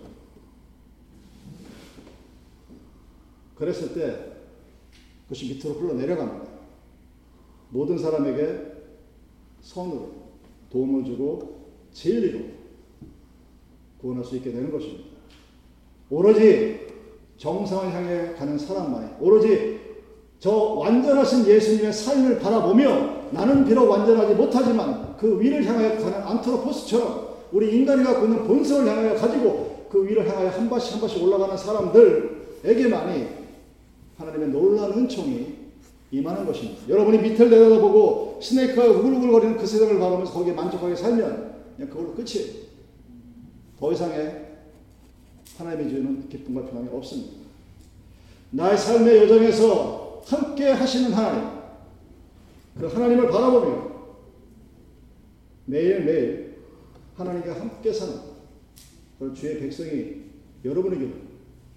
그랬을 3.55 3.93
때 3.93 4.33
그것이 5.23 5.45
밑으로 5.45 5.75
흘러내려갑니다. 5.75 6.51
모든 7.69 7.97
사람에게 7.97 8.83
선으로 9.61 10.11
도움을 10.69 11.05
주고 11.05 11.69
진리로 11.93 12.47
구원할 14.01 14.25
수 14.25 14.35
있게 14.35 14.51
되는 14.51 14.69
것입니다. 14.69 15.12
오로지 16.13 16.79
정상을 17.37 17.91
향해 17.91 18.33
가는 18.35 18.57
사람만이 18.57 19.07
오로지 19.19 19.79
저 20.39 20.51
완전하신 20.51 21.47
예수님의 21.47 21.91
삶을 21.91 22.39
바라보며 22.39 23.31
나는 23.31 23.65
비록 23.65 23.89
완전하지 23.89 24.35
못하지만 24.35 25.15
그 25.17 25.41
위를 25.41 25.65
향하여 25.65 25.97
가는 25.97 26.21
안트로포스처럼 26.21 27.33
우리 27.51 27.75
인간이 27.75 28.03
갖고 28.03 28.25
있는 28.25 28.45
본성을 28.45 28.87
향하여 28.87 29.15
가지고 29.15 29.87
그 29.89 30.05
위를 30.05 30.29
향하여 30.29 30.49
한 30.49 30.69
발씩 30.69 30.93
한 30.93 31.01
발씩 31.01 31.23
올라가는 31.23 31.57
사람들에게만이 31.57 33.27
하나님의 34.17 34.49
놀라운 34.49 34.93
은총이 34.93 35.63
임하는 36.11 36.45
것입니다. 36.45 36.87
여러분이 36.89 37.17
밑을 37.19 37.49
내려다보고 37.49 38.39
스네이크가 38.39 38.85
우글우글거리는 38.85 39.57
그 39.57 39.65
세상을 39.65 39.97
바라보면서 39.97 40.31
거기에 40.31 40.53
만족하게 40.53 40.95
살면 40.95 41.53
그냥 41.75 41.89
그걸로 41.89 42.13
끝이에요. 42.13 42.53
더 43.79 43.91
이상의 43.91 44.52
하나님이 45.57 45.89
주는 45.89 46.29
기쁨과 46.29 46.65
평안이 46.65 46.89
없습니다. 46.89 47.43
나의 48.51 48.77
삶의 48.77 49.17
여정에서 49.23 50.21
함께 50.25 50.69
하시는 50.69 51.11
하나님, 51.11 51.59
그 52.79 52.87
하나님을 52.87 53.29
바라보며 53.29 53.91
매일매일 55.65 56.57
하나님과 57.15 57.59
함께 57.59 57.91
사는 57.91 58.15
그 59.19 59.33
주의 59.33 59.59
백성이 59.59 60.23
여러분에게 60.65 61.13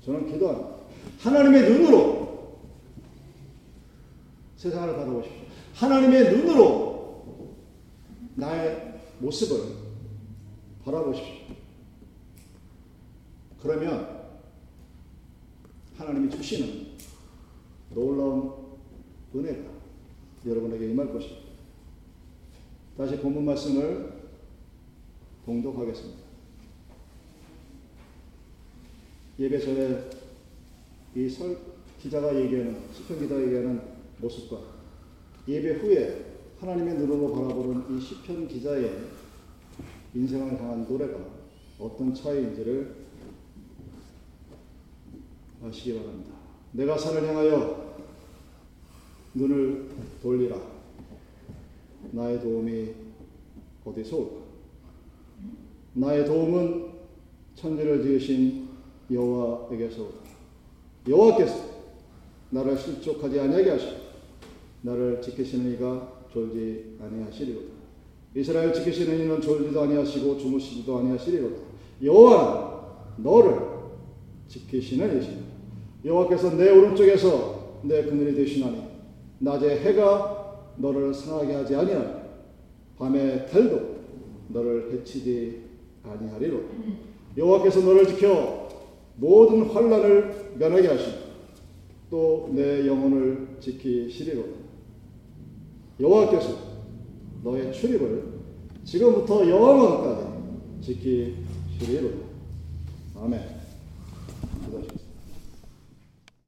저는 0.04 0.30
기도합니다. 0.30 0.76
하나님의 1.20 1.70
눈으로 1.70 2.56
세상을 4.56 4.96
바라보십시오. 4.96 5.42
하나님의 5.74 6.36
눈으로 6.36 7.24
나의 8.34 9.00
모습을 9.18 9.76
바라보십시오. 10.84 11.55
그러면 13.66 14.26
하나님이 15.96 16.30
주시는 16.30 16.86
놀라운 17.92 18.52
은혜가 19.34 19.68
여러분에게 20.46 20.90
임할 20.90 21.12
것입니다. 21.12 21.46
다시 22.96 23.18
본문 23.18 23.44
말씀을 23.44 24.12
봉독하겠습니다. 25.44 26.20
예배 29.40 29.58
전에 29.58 30.10
이 31.16 31.28
설 31.28 31.58
기자가 32.00 32.36
얘기하는 32.36 32.78
시편 32.92 33.18
기자가 33.18 33.42
얘기하는 33.42 33.80
모습과 34.18 34.60
예배 35.48 35.80
후에 35.80 36.36
하나님의 36.60 36.94
눈으로 36.98 37.32
바라보는 37.34 37.96
이 37.96 38.00
시편 38.00 38.46
기자의 38.46 38.96
인생을 40.14 40.60
향한 40.60 40.86
노래가 40.88 41.18
어떤 41.80 42.14
차이인지를 42.14 42.94
아 43.02 43.05
시기 45.72 45.98
바랍니다. 45.98 46.32
내가 46.72 46.96
산을 46.96 47.26
향하여 47.28 47.96
눈을 49.34 49.88
돌리라. 50.22 50.56
나의 52.12 52.40
도움이 52.40 52.94
어디서 53.84 54.16
올까? 54.16 54.36
나의 55.94 56.24
도움은 56.24 56.92
천지를 57.54 58.02
지으신 58.02 58.68
여호와에게서 59.10 60.02
오다. 60.02 60.16
여호와께서 61.08 61.76
나를 62.50 62.76
실족하지 62.76 63.40
아니하게 63.40 63.70
하시고 63.70 63.96
나를 64.82 65.20
지키시는 65.22 65.74
이가 65.74 66.24
졸지 66.32 66.96
아니하시리로다. 67.00 67.76
이스라엘 68.34 68.72
지키시는 68.72 69.20
이는 69.20 69.40
졸지도 69.40 69.80
아니하시고 69.82 70.38
주무시지도 70.38 70.98
아니하시리로다. 70.98 71.56
여호와는 72.02 72.76
너를 73.18 73.60
지키시는 74.48 75.18
이시다. 75.20 75.45
여호와께서 76.06 76.56
내 76.56 76.70
오른쪽에서 76.70 77.80
내 77.82 78.04
그늘이 78.04 78.34
되시나니 78.36 78.80
낮에 79.40 79.80
해가 79.80 80.72
너를 80.76 81.12
상하게 81.12 81.54
하지 81.54 81.74
아니하니 81.74 82.06
밤에 82.96 83.44
달도 83.46 83.96
너를 84.48 84.92
해치지 84.92 85.62
아니하리로. 86.04 86.60
여호와께서 87.36 87.80
너를 87.80 88.06
지켜 88.06 88.68
모든 89.16 89.62
환란을 89.64 90.54
면하게 90.58 90.88
하시고 90.88 91.26
또 92.08 92.48
내 92.52 92.86
영혼을 92.86 93.56
지키시리로. 93.60 94.44
여호와께서 95.98 96.54
너의 97.42 97.72
출입을 97.72 98.36
지금부터 98.84 99.48
영원까지 99.48 100.26
지키시리로. 100.82 102.10
아멘. 103.16 103.55